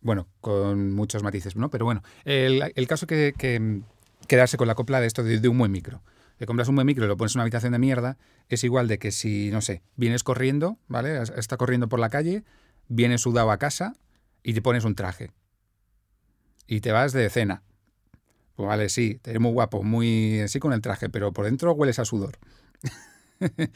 [0.00, 1.68] Bueno, con muchos matices, ¿no?
[1.70, 3.82] Pero bueno, el, el caso que, que
[4.26, 6.02] quedarse con la copla de esto de, de un buen micro.
[6.40, 8.16] Te compras un buen micro y lo pones en una habitación de mierda,
[8.48, 11.20] es igual de que si, no sé, vienes corriendo, ¿vale?
[11.36, 12.44] Está corriendo por la calle,
[12.88, 13.92] vienes sudado a casa
[14.42, 15.32] y te pones un traje.
[16.66, 17.62] Y te vas de cena.
[18.56, 21.74] Pues vale, sí, te eres muy guapo, muy así con el traje, pero por dentro
[21.74, 22.38] hueles a sudor.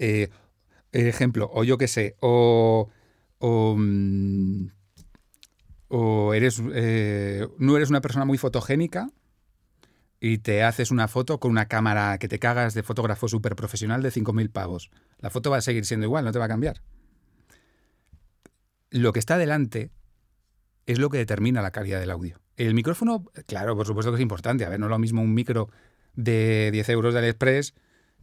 [0.00, 0.30] Eh,
[0.92, 2.88] ejemplo, o yo qué sé, o,
[3.38, 4.68] o, mm,
[5.88, 9.10] o eres, eh, no eres una persona muy fotogénica
[10.20, 14.02] y te haces una foto con una cámara que te cagas de fotógrafo súper profesional
[14.02, 14.90] de 5.000 pavos.
[15.18, 16.82] La foto va a seguir siendo igual, no te va a cambiar.
[18.90, 19.90] Lo que está delante
[20.86, 22.40] es lo que determina la calidad del audio.
[22.56, 24.64] El micrófono, claro, por supuesto que es importante.
[24.64, 25.70] A ver, no es lo mismo un micro
[26.14, 27.74] de 10 euros de AliExpress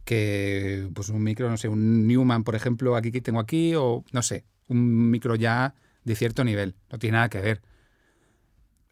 [0.04, 4.04] que pues un micro, no sé, un Newman, por ejemplo, aquí que tengo aquí, o
[4.12, 5.74] no sé, un micro ya
[6.04, 6.76] de cierto nivel.
[6.90, 7.62] No tiene nada que ver.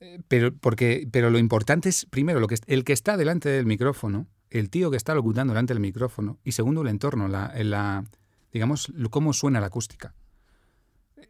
[0.05, 3.65] Eh, Pero, porque, pero lo importante es, primero, lo que, el que está delante del
[3.65, 8.05] micrófono, el tío que está locutando delante del micrófono, y segundo, el entorno, la, la,
[8.53, 10.15] digamos, cómo suena la acústica.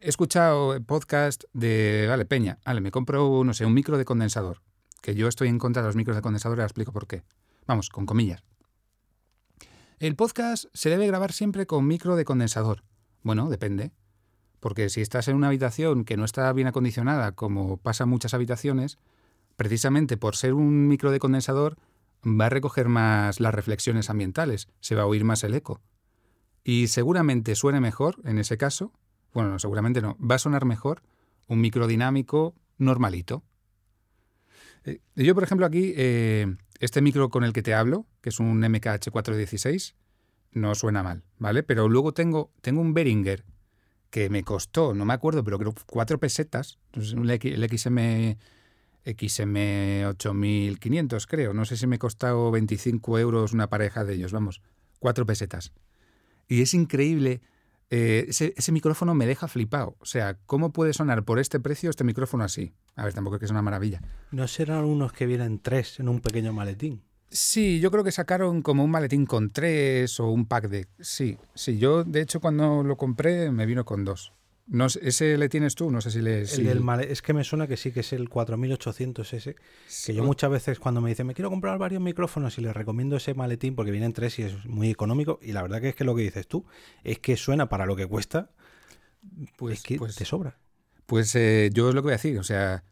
[0.01, 4.61] He escuchado podcast de, vale, Peña, vale, me compro, no sé, un micro de condensador,
[5.01, 7.23] que yo estoy en contra de los micros de condensador y ahora explico por qué.
[7.65, 8.43] Vamos, con comillas.
[9.99, 12.83] El podcast se debe grabar siempre con micro de condensador.
[13.23, 13.93] Bueno, depende.
[14.65, 18.33] Porque si estás en una habitación que no está bien acondicionada, como pasa en muchas
[18.33, 18.97] habitaciones,
[19.57, 21.77] precisamente por ser un micro de condensador,
[22.25, 25.81] va a recoger más las reflexiones ambientales, se va a oír más el eco.
[26.63, 28.91] Y seguramente suene mejor, en ese caso,
[29.35, 31.03] bueno, no, seguramente no, va a sonar mejor
[31.47, 33.43] un micro dinámico normalito.
[34.83, 38.39] Eh, yo, por ejemplo, aquí, eh, este micro con el que te hablo, que es
[38.39, 39.93] un MKH416,
[40.53, 41.61] no suena mal, ¿vale?
[41.61, 43.45] Pero luego tengo, tengo un Behringer
[44.15, 48.37] que me costó, no me acuerdo, pero creo cuatro pesetas, el XM
[49.03, 51.53] XM8500, creo.
[51.53, 54.61] No sé si me costado 25 euros una pareja de ellos, vamos,
[54.99, 55.73] cuatro pesetas.
[56.47, 57.41] Y es increíble,
[57.89, 59.97] eh, ese, micrófono me deja flipado.
[59.99, 62.71] O sea, ¿cómo puede sonar por este precio este micrófono así?
[62.95, 63.99] A ver, tampoco es que es una maravilla.
[64.31, 67.03] ¿No serán unos que vienen tres en un pequeño maletín?
[67.29, 70.87] Sí, yo creo que sacaron como un maletín con tres o un pack de...
[70.99, 74.31] Sí, sí, yo de hecho cuando lo compré me vino con dos.
[74.67, 75.91] No, ¿Ese le tienes tú?
[75.91, 76.41] No sé si le...
[76.41, 79.55] es que me suena que sí, que es el 4800 ese.
[80.05, 83.15] Que yo muchas veces cuando me dicen, me quiero comprar varios micrófonos y les recomiendo
[83.15, 85.39] ese maletín porque vienen tres y es muy económico.
[85.41, 86.65] Y la verdad que es que lo que dices tú
[87.03, 88.49] es que suena para lo que cuesta,
[89.55, 90.57] pues, que pues, te sobra.
[91.05, 92.39] Pues eh, yo es lo que voy a decir.
[92.39, 92.83] O sea,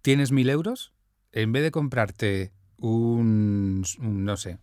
[0.00, 0.94] tienes mil euros,
[1.32, 2.52] en vez de comprarte
[2.82, 4.58] un, no sé,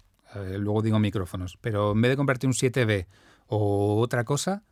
[0.58, 3.08] luego digo micrófonos, pero en vez de comprarte un 7B
[3.48, 4.64] o otra cosa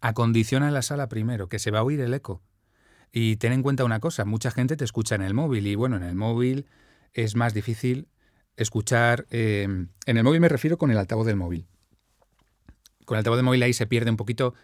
[0.00, 2.42] acondiciona la sala primero, que se va a oír el eco.
[3.12, 5.96] Y ten en cuenta una cosa, mucha gente te escucha en el móvil y bueno,
[5.96, 6.66] en el móvil
[7.12, 8.08] es más difícil
[8.56, 9.26] escuchar...
[9.30, 9.64] Eh,
[10.06, 11.66] en el móvil me refiero con el altavoz del móvil.
[13.04, 14.54] Con el altavoz del móvil ahí se pierde un poquito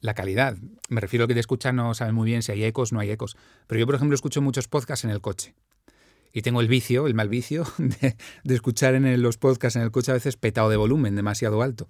[0.00, 0.56] la calidad.
[0.88, 3.10] Me refiero a que te escucha no sabe muy bien si hay ecos, no hay
[3.10, 3.36] ecos.
[3.66, 5.54] Pero yo, por ejemplo, escucho muchos podcasts en el coche.
[6.32, 10.12] Y tengo el vicio, el mal vicio, de, escuchar en los podcasts en el coche
[10.12, 11.88] a veces petado de volumen, demasiado alto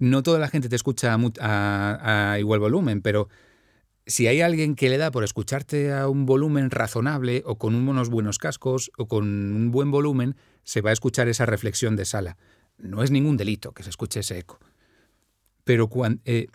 [0.00, 3.28] no toda la gente te escucha a, igual volumen, pero
[4.06, 8.08] si hay alguien que le da por escucharte a un volumen razonable o con unos
[8.08, 12.36] buenos cascos o con un buen volumen, se va a escuchar esa reflexión de sala.
[12.78, 14.58] No es ningún delito que se escuche ese eco.
[15.64, 15.90] Pero
[16.24, 16.48] eh,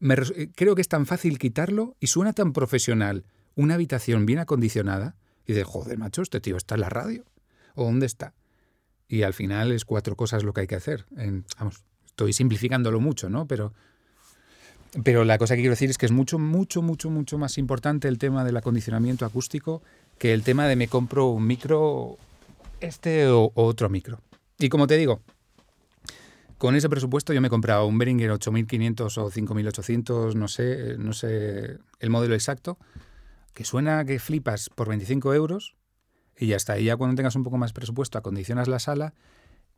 [0.00, 3.24] eh, creo que es tan fácil quitarlo y suena tan profesional
[3.56, 5.16] una habitación bien acondicionada
[5.46, 7.24] y de, joder, macho, este tío está en la radio.
[7.74, 8.34] ¿O dónde está?
[9.08, 11.06] Y al final es cuatro cosas lo que hay que hacer.
[11.58, 11.84] vamos,
[12.16, 13.46] Estoy simplificándolo mucho, ¿no?
[13.46, 13.74] Pero,
[15.04, 18.08] pero la cosa que quiero decir es que es mucho, mucho, mucho, mucho más importante
[18.08, 19.82] el tema del acondicionamiento acústico
[20.18, 22.16] que el tema de me compro un micro,
[22.80, 24.18] este o, otro micro.
[24.58, 25.20] Y como te digo,
[26.56, 31.12] con ese presupuesto yo me he comprado un Behringer 8500 o 5800, no sé, no
[31.12, 32.78] sé el modelo exacto,
[33.56, 35.76] que suena que flipas por 25 euros
[36.36, 36.78] y ya está.
[36.78, 39.14] Ya cuando tengas un poco más presupuesto acondicionas la sala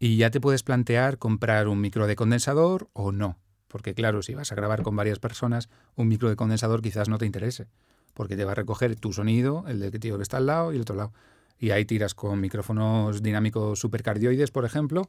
[0.00, 3.38] y ya te puedes plantear comprar un micro de condensador o no.
[3.68, 7.18] Porque claro, si vas a grabar con varias personas, un micro de condensador quizás no
[7.18, 7.68] te interese.
[8.14, 10.74] Porque te va a recoger tu sonido, el del tío que está al lado y
[10.74, 11.12] el otro lado.
[11.56, 15.08] Y ahí tiras con micrófonos dinámicos supercardioides, por ejemplo,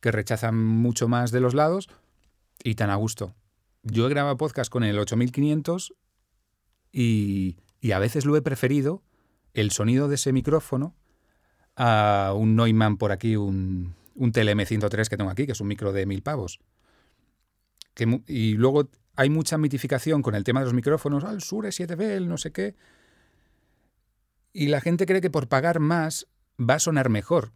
[0.00, 1.88] que rechazan mucho más de los lados
[2.62, 3.34] y tan a gusto.
[3.82, 5.94] Yo he grabado podcast con el 8500
[6.92, 9.02] y, y a veces lo he preferido
[9.54, 10.94] el sonido de ese micrófono
[11.76, 15.92] a un Neumann por aquí, un, un TLM103 que tengo aquí, que es un micro
[15.92, 16.60] de mil pavos.
[18.28, 22.28] y luego hay mucha mitificación con el tema de los micrófonos, al Sure 7B, el
[22.28, 22.76] no sé qué.
[24.52, 26.28] Y la gente cree que por pagar más
[26.58, 27.52] va a sonar mejor.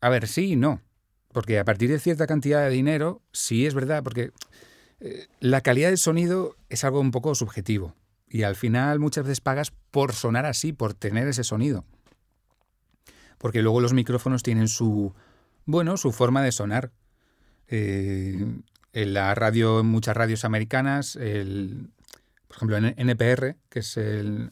[0.00, 0.82] A ver, sí y no.
[1.32, 4.32] Porque a partir de cierta cantidad de dinero, sí es verdad, porque
[4.98, 7.94] eh, la calidad del sonido es algo un poco subjetivo.
[8.30, 11.84] Y al final muchas veces pagas por sonar así, por tener ese sonido.
[13.38, 15.14] Porque luego los micrófonos tienen su,
[15.64, 16.90] bueno, su forma de sonar.
[17.68, 18.44] Eh,
[18.92, 21.90] en la radio, en muchas radios americanas, el,
[22.48, 24.50] por ejemplo, en NPR, que es el.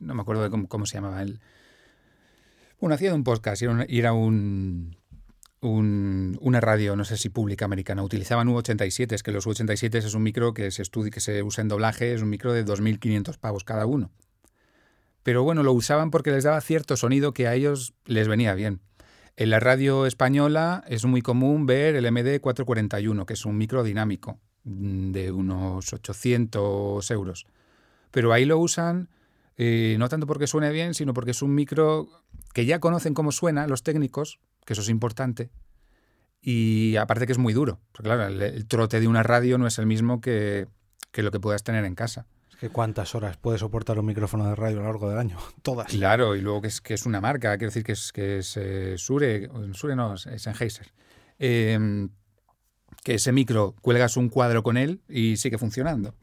[0.00, 1.22] no me acuerdo de cómo, se llamaba.
[1.22, 1.40] El,
[2.80, 4.96] bueno, hacía un podcast y era, un,
[5.60, 8.02] una radio, no sé si pública americana.
[8.02, 11.62] Utilizaban U87, es que los U87 es un micro que se estudia, que se usa
[11.62, 14.10] en doblaje, es un micro de 2.500 pavos cada uno.
[15.22, 18.80] Pero bueno, lo usaban porque les daba cierto sonido que a ellos les venía bien.
[19.36, 24.38] En la radio española es muy común ver el MD441, que es un micro dinámico
[24.64, 27.46] mm, de unos 800 euros.
[28.12, 29.08] Pero ahí lo usan
[29.56, 32.08] eh, no tanto porque suene bien, sino porque es un micro
[32.52, 35.50] que ya conocen cómo suena los técnicos, que eso es importante,
[36.42, 37.80] y aparte que es muy duro.
[37.92, 40.68] Porque claro, el, trote de una radio no es el mismo que,
[41.10, 42.26] que lo que puedas tener en casa
[42.72, 45.38] cuántas horas puede soportar un micrófono de radio a lo largo del año?
[45.62, 45.88] Todas.
[45.88, 48.56] Claro, y luego que es, que es una marca, quiero decir que es, que es
[48.56, 50.92] eh, Sure, Sure no, es Sennheiser.
[51.38, 52.08] Em,
[53.04, 56.14] que ese micro cuelgas un cuadro con él y sigue funcionando.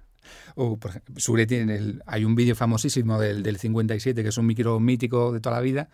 [0.54, 4.38] o, por ejemplo, Sure tiene el- hay un vídeo famosísimo del, del 57, que es
[4.38, 5.88] un micro mítico de toda la vida,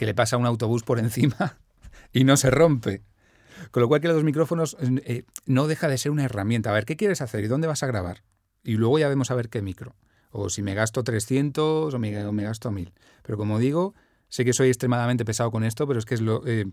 [0.00, 1.58] que le pasa un autobús por encima
[2.14, 3.02] y no se rompe.
[3.70, 6.70] Con lo cual que los micrófonos eh, no deja de ser una herramienta.
[6.70, 8.24] A ver, ¿qué quieres hacer y dónde vas a grabar?
[8.64, 9.94] Y luego ya vemos a ver qué micro.
[10.30, 12.10] O si me gasto 300 o me,
[12.42, 12.94] gasto 1000.
[13.22, 13.94] Pero como digo,
[14.28, 16.14] sé que soy extremadamente pesado con esto, pero es que
[16.46, 16.64] eh,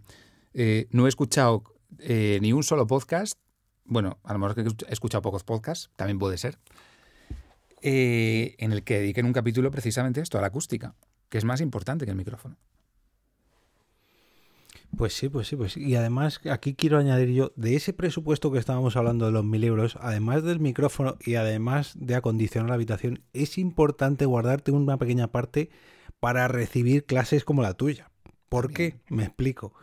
[0.54, 1.64] eh, no he escuchado
[2.00, 3.38] eh, ni un solo podcast.
[3.84, 4.58] Bueno, a lo mejor
[4.88, 6.60] he escuchado pocos podcasts, también puede ser.
[7.82, 10.96] eh, en el que dediquen un capítulo precisamente esto, a la acústica,
[11.30, 12.56] que es más importante que el micrófono.
[14.96, 15.84] Pues sí, pues sí, pues sí.
[15.84, 19.64] Y además aquí quiero añadir yo, de ese presupuesto que estábamos hablando de los mil
[19.64, 25.28] euros, además del micrófono y además de acondicionar la habitación, es importante guardarte una pequeña
[25.28, 25.70] parte
[26.20, 28.10] para recibir clases como la tuya.
[28.50, 28.96] ¿Por qué?
[29.10, 29.74] Me explico.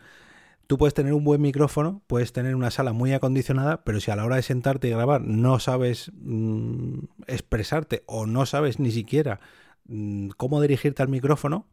[0.67, 4.17] Tú puedes tener un buen micrófono, puedes tener una sala muy acondicionada, pero si a
[4.17, 9.41] la hora de sentarte y grabar no sabes mm, expresarte o no sabes ni siquiera
[9.87, 11.67] mm, cómo dirigirte al micrófono,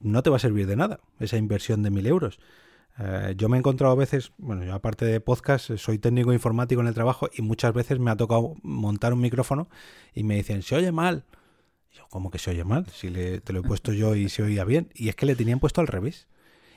[0.00, 2.38] no te va a servir de nada esa inversión de mil euros.
[2.98, 6.80] Eh, yo me he encontrado a veces, bueno, yo aparte de podcast, soy técnico informático
[6.80, 9.68] en el trabajo y muchas veces me ha tocado montar un micrófono
[10.14, 11.24] y me dicen, se oye mal.
[11.92, 12.86] Y yo, ¿cómo que se oye mal?
[12.86, 14.88] Si le- te lo he puesto yo y se oía bien.
[14.94, 16.26] Y es que le tenían puesto al revés.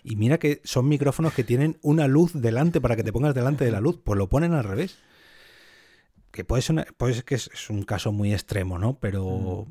[0.03, 3.63] Y mira que son micrófonos que tienen una luz delante para que te pongas delante
[3.65, 3.99] de la luz.
[4.03, 4.97] Pues lo ponen al revés.
[6.31, 6.85] Que puede ser,
[7.25, 8.99] que es, es un caso muy extremo, ¿no?
[8.99, 9.67] Pero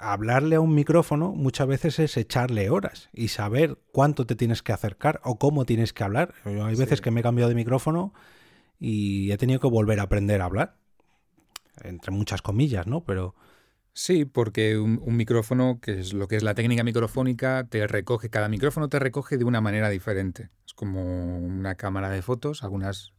[0.00, 4.72] hablarle a un micrófono muchas veces es echarle horas y saber cuánto te tienes que
[4.72, 6.34] acercar o cómo tienes que hablar.
[6.44, 7.02] Yo hay veces Sí.
[7.04, 8.12] que me he cambiado de micrófono
[8.78, 10.76] y he tenido que volver a aprender a hablar.
[11.82, 13.04] Entre muchas comillas, ¿no?
[13.04, 13.34] Pero
[13.96, 18.28] Sí, porque un, un micrófono, que es lo que es la técnica microfónica, te recoge,
[18.28, 20.50] cada micrófono te recoge de una manera diferente.
[20.66, 23.12] Es como una cámara de fotos, algunas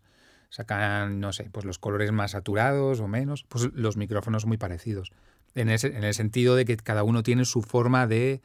[0.50, 5.14] sacan, no sé, pues los colores más saturados o menos, pues los micrófonos muy parecidos.
[5.56, 8.42] En, ese, en el sentido de que cada uno tiene su forma de,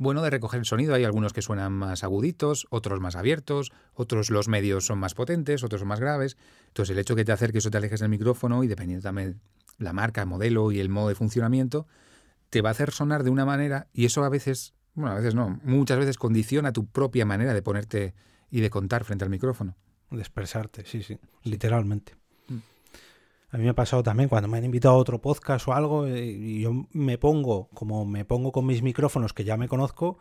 [0.00, 0.94] bueno, de recoger el sonido.
[0.94, 5.62] Hay algunos que suenan más aguditos, otros más abiertos, otros los medios son más potentes,
[5.62, 6.36] otros son más graves.
[6.68, 9.40] Entonces el hecho que te acerques o te alejes del micrófono y dependiendo también
[9.78, 11.86] la marca, el modelo y el modo de funcionamiento,
[12.48, 15.34] te va a hacer sonar de una manera y eso a veces, bueno, a veces
[15.34, 18.14] no, muchas veces condiciona tu propia manera de ponerte
[18.50, 19.76] y de contar frente al micrófono.
[20.10, 22.19] de expresarte, sí, sí, literalmente.
[23.52, 26.06] A mí me ha pasado también cuando me han invitado a otro podcast o algo
[26.06, 30.18] eh, y yo me pongo, como me pongo con mis micrófonos que ya me conozco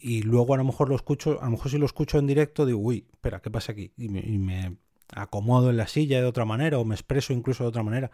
[0.00, 2.66] y luego a lo mejor lo escucho, a lo mejor si lo escucho en directo
[2.66, 3.92] digo, uy, espera, ¿qué pasa aquí?
[3.96, 4.76] Y me, y me
[5.14, 8.10] acomodo en la silla de otra manera o me expreso incluso de otra manera.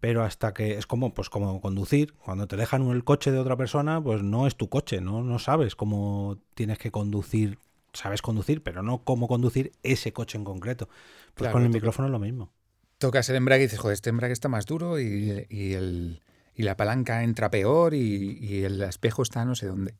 [0.00, 3.56] Pero hasta que es como, pues como conducir, cuando te dejan el coche de otra
[3.56, 7.58] persona, pues no es tu coche, no, no sabes cómo tienes que conducir,
[7.92, 10.88] sabes conducir, pero no cómo conducir ese coche en concreto.
[11.34, 12.50] Pues Claro, con el micrófono es lo mismo.
[12.98, 16.22] Tocas el embrague y dices, joder, este embrague está más duro y, y el,
[16.54, 19.94] y la palanca entra peor y, y el espejo está no sé dónde.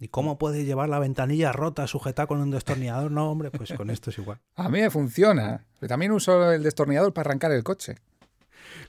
[0.00, 3.10] ¿Y cómo puedes llevar la ventanilla rota sujetada con un destornillador?
[3.10, 4.38] No, hombre, pues con esto es igual.
[4.54, 5.66] A mí me funciona.
[5.80, 7.96] Pero también uso el destornillador para arrancar el coche.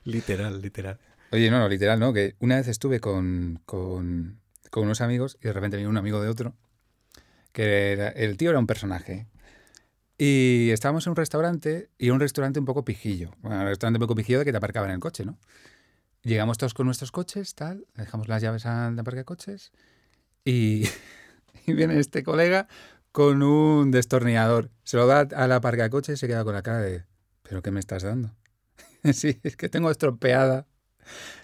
[0.04, 1.00] Literal, literal.
[1.32, 2.12] Oye, no, no, literal, ¿no?
[2.12, 4.40] Que una vez estuve con, con,
[4.70, 6.54] con unos amigos y de repente vino un amigo de otro,
[7.52, 9.26] que era, el tío era un personaje.
[10.22, 13.30] Y estábamos en un restaurante y un restaurante un poco pijillo.
[13.40, 15.38] Bueno, un restaurante un poco pijillo de que te aparcaban el coche, ¿no?
[16.20, 19.72] Llegamos todos con nuestros coches, tal, dejamos las llaves al parque de coches
[20.44, 20.84] y,
[21.66, 22.68] y viene este colega
[23.12, 24.68] con un destornillador.
[24.84, 27.06] Se lo da a la parca de coches y se queda con la cara de,
[27.42, 28.36] ¿pero qué me estás dando?
[29.14, 30.66] sí, es que tengo estropeada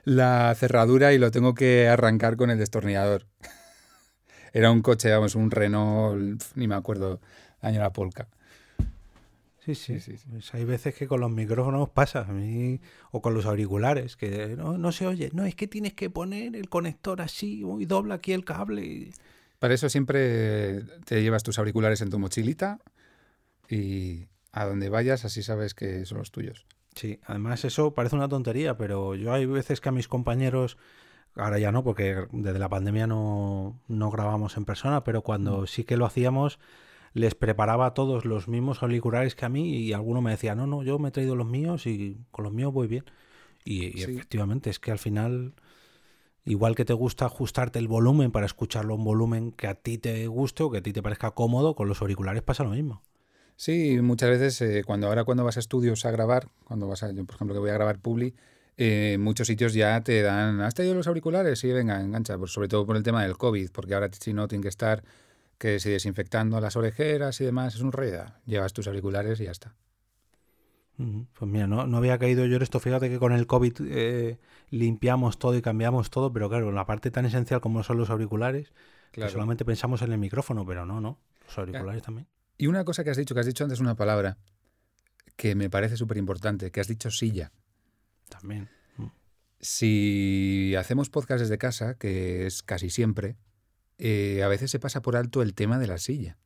[0.05, 3.27] la cerradura y lo tengo que arrancar con el destornillador.
[4.53, 7.23] Era un coche, vamos, un Renault, ni me acuerdo,
[7.63, 8.29] año la polca.
[9.67, 9.99] Sí, sí.
[9.99, 10.29] Sí, sí, sí.
[10.31, 14.55] Pues hay veces que con los micrófonos pasa, a mí, o con los auriculares, que
[14.57, 15.31] no, no se oye.
[15.33, 19.11] No, es que tienes que poner el conector así, y dobla aquí el cable.
[19.59, 22.79] Para eso siempre te llevas tus auriculares en tu mochilita
[23.69, 26.65] y a donde vayas así sabes que son los tuyos.
[26.95, 30.79] Sí, además eso parece una tontería, pero yo hay veces que a mis compañeros,
[31.35, 35.83] ahora ya no, porque desde la pandemia no, no grabamos en persona, pero cuando sí
[35.83, 36.61] que lo hacíamos,
[37.17, 40.67] les preparaba a todos los mismos auriculares que a mí y alguno me decía, no,
[40.67, 43.05] no, yo me he traído los míos y con los míos voy bien.
[43.65, 44.13] Y, y Sí.
[44.13, 45.55] efectivamente, es que al final,
[46.45, 49.97] igual que te gusta ajustarte el volumen para escucharlo a un volumen que a ti
[49.97, 53.03] te guste o que a ti te parezca cómodo, con los auriculares pasa lo mismo.
[53.57, 57.11] Sí, muchas veces eh, cuando ahora cuando vas a estudios a grabar, cuando vas a,
[57.13, 58.35] yo por ejemplo que voy a grabar Publi,
[58.77, 61.59] eh, muchos sitios ya te dan, ¿has traído los auriculares?
[61.61, 64.47] Sí, venga, engancha, pues sobre todo por el tema del COVID, porque ahora si no
[64.49, 65.03] tienen que estar
[65.59, 68.25] que si desinfectando las orejeras y demás, es un rollo.
[68.47, 69.75] Llevas tus auriculares y ya está.
[70.97, 72.81] Pues mira, no, no había caído yo en esto.
[72.81, 74.39] Fíjate que con el COVID eh,
[74.71, 78.73] limpiamos todo y cambiamos todo, pero claro, la parte tan esencial como son los auriculares,
[79.13, 79.33] que Claro.
[79.33, 81.19] solamente pensamos en el micrófono, pero no, no.
[81.47, 82.27] Los auriculares también.
[82.59, 84.39] Y una cosa que has dicho, que has dicho antes una palabra
[85.37, 87.53] que me parece súper importante, que has dicho silla.
[88.31, 88.71] También.
[89.61, 93.37] Si hacemos podcast desde casa, que es casi siempre,
[93.99, 96.39] eh, a veces se pasa por alto el tema de la silla,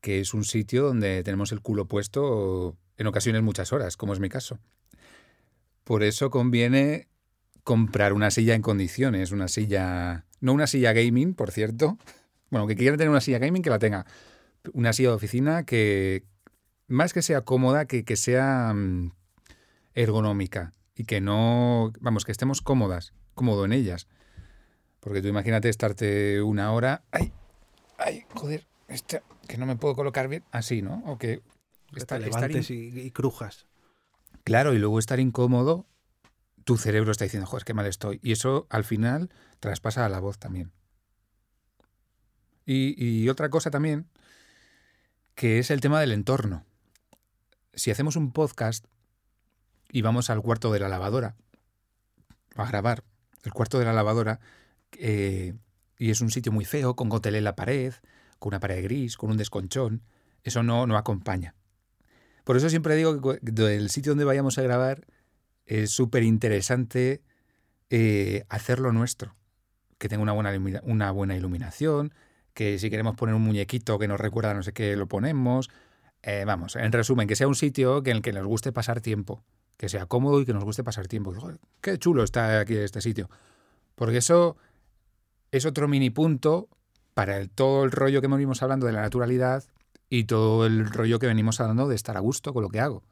[0.00, 4.20] que es un sitio donde tenemos el culo puesto en ocasiones muchas horas, como es
[4.20, 4.58] mi caso.
[5.84, 7.08] Por eso conviene
[7.62, 11.98] comprar una silla en condiciones, una silla, no una silla gaming, por cierto.
[12.48, 14.06] Bueno, que quiera tener una silla gaming, que la tenga.
[14.72, 16.22] Una silla de oficina que,
[16.86, 19.10] más que sea cómoda, que, sea mm,
[19.94, 24.06] ergonómica y que no, vamos, que estemos cómodas, cómodo en ellas.
[25.06, 27.32] Porque tú imagínate estarte una hora, ay,
[27.96, 31.00] ay, joder, este, que no me puedo colocar bien, así, ¿no?
[31.06, 31.42] O que
[31.94, 33.66] estar- te estar levantes in- y, y crujas.
[34.42, 35.86] Claro, y luego estar incómodo,
[36.64, 38.18] tu cerebro está diciendo, joder, qué mal estoy.
[38.20, 39.30] Y eso al final
[39.60, 40.72] traspasa a la voz también.
[42.64, 44.08] Y, y otra cosa también,
[45.36, 46.64] que es el tema del entorno.
[47.74, 48.84] Si hacemos un podcast
[49.92, 51.36] y vamos al cuarto de la lavadora
[52.56, 53.04] a grabar,
[53.44, 54.40] el cuarto de la lavadora,
[55.00, 55.54] eh,
[55.98, 57.94] y es un sitio muy feo, con gotelé en la pared,
[58.38, 60.02] con una pared gris, con un desconchón,
[60.42, 61.54] eso no, no acompaña.
[62.44, 65.06] Por eso siempre digo que del sitio donde vayamos a grabar
[65.66, 67.22] es súper interesante
[67.90, 69.34] eh, hacerlo nuestro.
[69.98, 72.14] Que tenga una buena, una buena iluminación,
[72.54, 75.70] que si queremos poner un muñequito que nos recuerda no sé qué, lo ponemos.
[76.22, 79.42] Eh, vamos, en resumen, que sea un sitio en el que nos guste pasar tiempo,
[79.76, 81.34] que sea cómodo y que nos guste pasar tiempo.
[81.80, 83.28] Qué chulo está aquí este sitio.
[83.96, 84.56] Porque eso
[85.56, 86.68] es otro mini punto
[87.14, 89.64] para el- todo el rollo que venimos hablando de la naturalidad
[90.10, 93.02] y todo el rollo que venimos hablando de estar a gusto con lo que hago.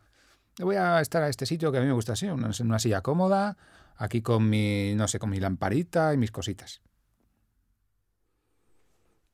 [0.56, 2.66] Yo Voy a estar a este sitio que a mí me gusta así, una, en
[2.66, 3.56] una silla cómoda,
[3.96, 6.80] aquí con mi, no sé, con mi lamparita y mis cositas.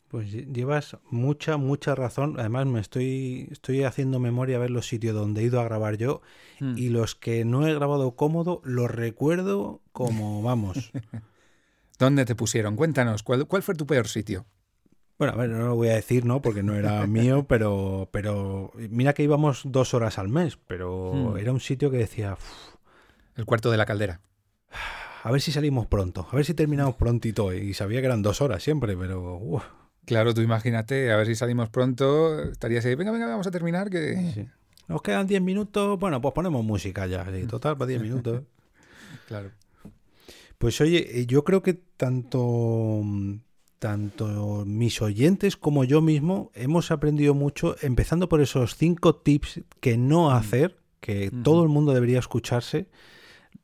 [0.08, 2.34] Pues lle- llevas mucha, mucha razón.
[2.38, 5.96] Además, me estoy, estoy haciendo memoria a ver los sitios donde he ido a grabar
[5.98, 6.20] yo
[6.76, 10.92] y los que no he grabado cómodo los recuerdo como, vamos.
[12.01, 12.76] ¿Dónde te pusieron?
[12.76, 14.46] Cuéntanos, ¿cuál, cuál fue tu peor sitio?
[15.18, 16.40] Bueno, a ver, no lo voy a decir, ¿no?
[16.40, 21.36] Porque no era mío, pero, pero mira que íbamos dos horas al mes, pero Hmm.
[21.36, 22.74] era un sitio que decía, "Uf,
[23.36, 24.20] El cuarto de la caldera.
[25.22, 27.53] a ver si salimos pronto, a ver si terminamos prontito.
[27.53, 29.62] Y sabía que eran dos horas siempre, pero
[30.07, 33.90] Claro, tú imagínate, a ver si salimos pronto, estarías ahí, venga, venga, vamos a terminar,
[33.90, 34.32] que...
[34.34, 34.48] sí.
[34.88, 38.42] Nos quedan 10 minutos, bueno, pues ponemos música ya, sí, total, para 10 minutos.
[39.28, 39.51] Claro.
[40.61, 43.02] Pues oye, eh, yo creo que tanto,
[43.78, 49.96] tanto mis oyentes como yo mismo hemos aprendido mucho, empezando por esos cinco tips que
[49.96, 52.88] no hacer, que todo el mundo debería escucharse.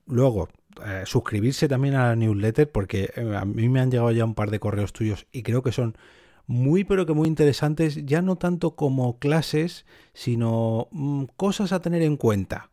[0.06, 0.48] Luego,
[0.86, 4.34] eh, suscribirse también a la newsletter, porque eh, a mí me han llegado ya un
[4.34, 5.98] par de correos tuyos y creo que son
[6.46, 9.84] muy, pero que muy interesantes, ya no tanto como clases,
[10.14, 12.70] sino mm, cosas a tener en cuenta.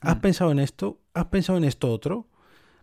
[0.00, 0.20] ¿Has Mm.
[0.20, 1.00] pensado en esto?
[1.12, 2.28] ¿Has pensado en esto otro?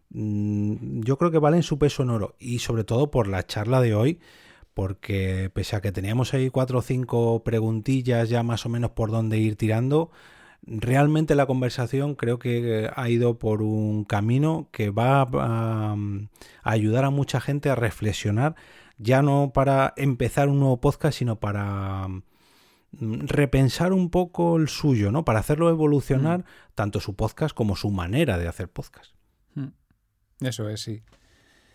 [0.10, 3.82] Mm, yo creo que valen su peso en oro y sobre todo por la charla
[3.82, 4.20] de hoy
[4.76, 9.10] porque pese a que teníamos ahí cuatro o cinco preguntillas ya más o menos por
[9.10, 10.12] dónde ir tirando,
[10.64, 15.96] realmente la conversación creo que ha ido por un camino que va a, a
[16.64, 18.56] ayudar a mucha gente a reflexionar,
[18.98, 25.10] ya no para empezar un nuevo podcast, sino para mm, repensar un poco el suyo,
[25.10, 25.24] ¿no?
[25.24, 26.44] Para hacerlo evolucionar
[26.76, 29.15] tanto su podcast como su manera de hacer podcast.
[30.42, 31.04] Eso es, sí.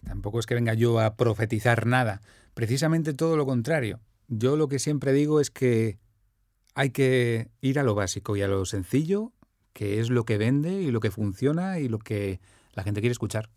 [0.04, 2.20] Tampoco es que venga yo a profetizar nada.
[2.54, 4.00] Precisamente todo lo contrario.
[4.28, 5.98] Yo lo que siempre digo es que
[6.74, 9.32] hay que ir a lo básico y a lo sencillo,
[9.72, 12.40] que es lo que vende y lo que funciona y lo que
[12.72, 13.50] la gente quiere escuchar.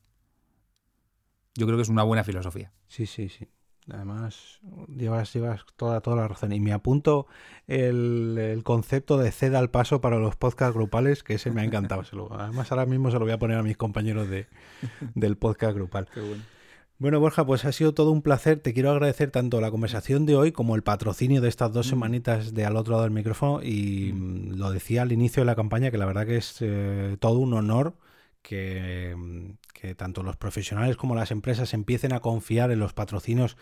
[1.55, 2.73] Yo creo que es una buena filosofía.
[2.87, 3.47] Sí, sí, sí.
[3.91, 4.59] Además,
[4.95, 6.51] llevas, llevas toda, toda la razón.
[6.53, 7.27] Y me apunto
[7.67, 11.65] el, el concepto de ceda al paso para los podcasts grupales, que ese me ha
[11.65, 12.03] encantado.
[12.31, 14.47] Además, ahora mismo se lo voy a poner a mis compañeros de,
[15.15, 16.07] del podcast grupal.
[16.13, 16.43] Qué bueno.
[16.99, 18.59] Bueno, Borja, pues ha sido todo un placer.
[18.59, 21.89] Te quiero agradecer tanto la conversación de hoy como el patrocinio de estas dos Mm.
[21.89, 23.61] semanitas de al otro lado del micrófono.
[23.61, 27.17] Y mm, lo decía al inicio de la campaña, que la verdad que es eh,
[27.19, 27.95] todo un honor
[28.43, 33.57] que, mm, que tanto los profesionales como las empresas empiecen a confiar en los patrocinios,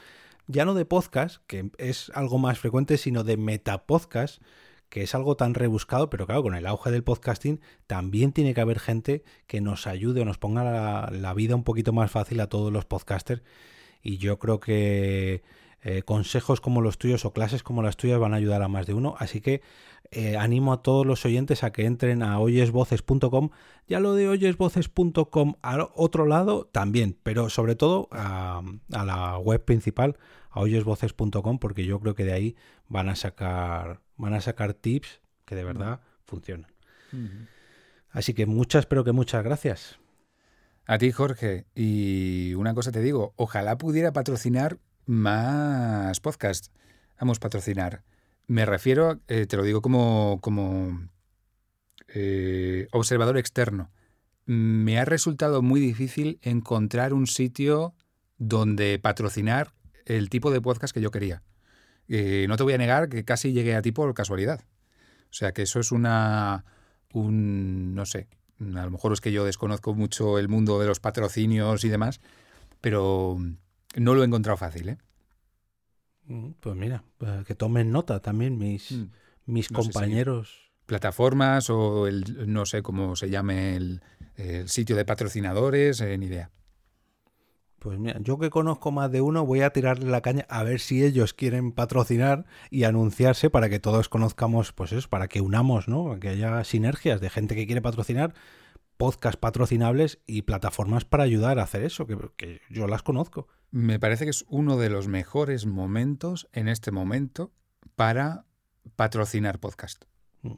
[0.48, 4.42] ya no de podcast, que es algo más frecuente, sino de metapodcast,
[4.90, 8.60] que es algo tan rebuscado, pero claro, con el auge del podcasting también tiene que
[8.60, 12.42] haber gente que nos ayude o nos ponga la, la vida un poquito más fácil
[12.42, 13.42] a todos los podcasters.
[14.04, 15.44] Y yo creo que
[15.84, 18.86] eh, consejos como los tuyos o clases como las tuyas van a ayudar a más
[18.86, 19.16] de uno.
[19.18, 19.62] Así que
[20.14, 23.50] eh, animo a todos los oyentes a que entren a oyesvoces.com.
[23.88, 30.18] Ya lo de oyesvoces.com al otro lado también, pero sobre todo a, la web principal,
[30.50, 32.56] a oyesvoces.com, porque yo creo que de ahí
[32.90, 36.72] van a sacar, van a sacar tips que de verdad funcionan.
[38.10, 39.98] Así que muchas, pero que muchas gracias.
[40.86, 41.68] A ti, Jorge.
[41.74, 46.72] Y una cosa te digo, ojalá pudiera patrocinar más podcasts.
[47.18, 48.04] Vamos, a patrocinar.
[48.52, 51.08] Me refiero, eh, te lo digo como, como
[52.10, 53.90] eh, observador externo.
[54.46, 57.96] Me ha resultado muy difícil encontrar un sitio
[58.38, 59.72] donde patrocinar
[60.04, 61.44] el tipo de podcast que yo quería.
[62.10, 64.60] Eh, no te voy a negar que casi llegué a ti por casualidad.
[65.30, 66.66] O sea que eso es una,
[67.14, 68.28] un, no sé,
[68.60, 72.20] a lo mejor es que yo desconozco mucho el mundo de los patrocinios y demás,
[72.82, 73.38] pero
[73.96, 74.98] no lo he encontrado fácil, ¿eh?
[76.26, 79.06] Mm, pues mira, pues que tomen nota también mis, mm.
[79.46, 80.72] mis compañeros.
[80.86, 84.02] plataformas o el, no sé cómo se llame el,
[84.66, 86.50] sitio de patrocinadores, eh, ni idea.
[87.82, 90.80] Pues mira, yo que conozco más de uno, voy a tirarle la caña a ver
[90.80, 95.88] si ellos quieren patrocinar y anunciarse para que todos conozcamos, pues eso, para que unamos,
[95.88, 96.20] ¿no?
[96.20, 98.36] Que haya sinergias de gente que quiere patrocinar,
[99.02, 103.48] podcast patrocinables y plataformas para ayudar a hacer eso, que, que yo las conozco.
[103.72, 107.52] Me parece que es uno de los mejores momentos en este momento
[107.96, 108.46] para
[108.96, 110.06] patrocinar podcast.
[110.44, 110.54] Mm.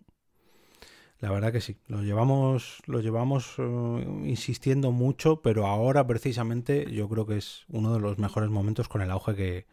[1.19, 7.07] La verdad que sí, lo llevamos, lo llevamos eh, insistiendo mucho, pero ahora precisamente yo
[7.07, 9.67] creo que es uno de los mejores momentos con el auge que,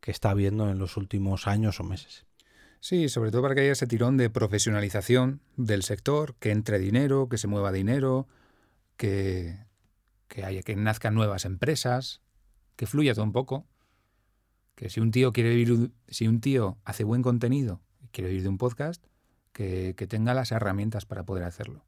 [0.00, 2.24] que está habiendo en los últimos años o meses.
[2.80, 7.28] Sí, sobre todo para que haya ese tirón de profesionalización del sector, que entre dinero,
[7.28, 8.28] que se mueva dinero,
[8.96, 9.58] que,
[10.28, 12.20] que haya que nazcan nuevas empresas,
[12.76, 13.66] que fluya todo un poco.
[14.76, 18.44] Que si un tío quiere vivir, si un tío hace buen contenido y quiere vivir
[18.44, 19.04] de un podcast,
[19.52, 21.84] que, tenga las herramientas para poder hacerlo.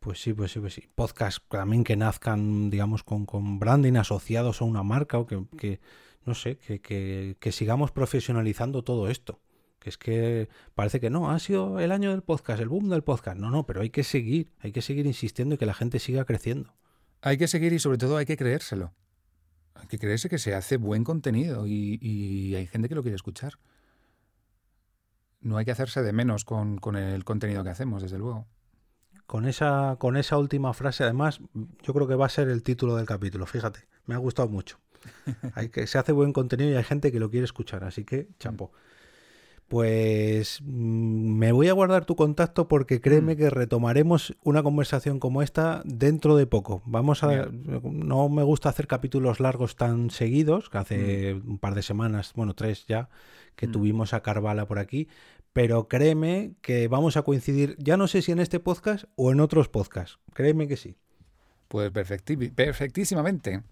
[0.00, 0.88] Pues sí, pues sí, pues sí.
[0.94, 5.80] Podcast también que nazcan, digamos, con, con branding asociados a una marca o que,
[6.24, 9.40] no sé, que, que, sigamos profesionalizando todo esto.
[9.78, 13.02] Que es que parece que no, ha sido el año del podcast, el boom del
[13.02, 13.38] podcast.
[13.38, 16.24] No, no, pero hay que seguir, hay que seguir insistiendo y que la gente siga
[16.26, 16.74] creciendo.
[17.22, 18.92] Hay que seguir y sobre todo hay que creérselo.
[19.74, 23.54] Hay que creerse que se hace buen contenido y, hay gente que lo quiere escuchar.
[25.40, 28.46] No hay que hacerse de menos con, el contenido que hacemos, desde luego.
[29.26, 31.40] Con esa, con esa última frase, además,
[31.82, 33.46] yo creo que va a ser el título del capítulo.
[33.46, 34.78] Fíjate, me ha gustado mucho.
[35.54, 38.28] hay que, se hace buen contenido y hay gente que lo quiere escuchar, así que
[38.38, 38.72] chapo.
[39.68, 43.38] Pues mm, me voy a guardar tu contacto porque créeme mm.
[43.38, 46.82] que retomaremos una conversación como esta dentro de poco.
[46.86, 51.50] Vamos a no me gusta hacer capítulos largos tan seguidos, que hace mm.
[51.50, 53.10] un par de semanas, bueno, tres ya,
[53.54, 55.06] que tuvimos a Carvala por aquí,
[55.52, 59.38] pero créeme que vamos a coincidir, ya no sé si en este podcast o en
[59.38, 60.18] otros podcasts.
[60.32, 60.96] Créeme que sí.
[61.68, 63.62] Pues perfectísimamente.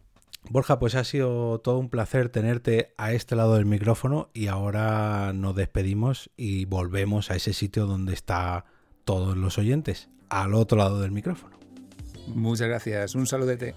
[0.51, 5.32] Borja, pues ha sido todo un placer tenerte a este lado del micrófono y ahora
[5.35, 8.65] nos despedimos y volvemos a ese sitio donde está
[9.05, 11.59] todos los oyentes, al otro lado del micrófono.
[12.28, 13.74] Muchas gracias, un saludete.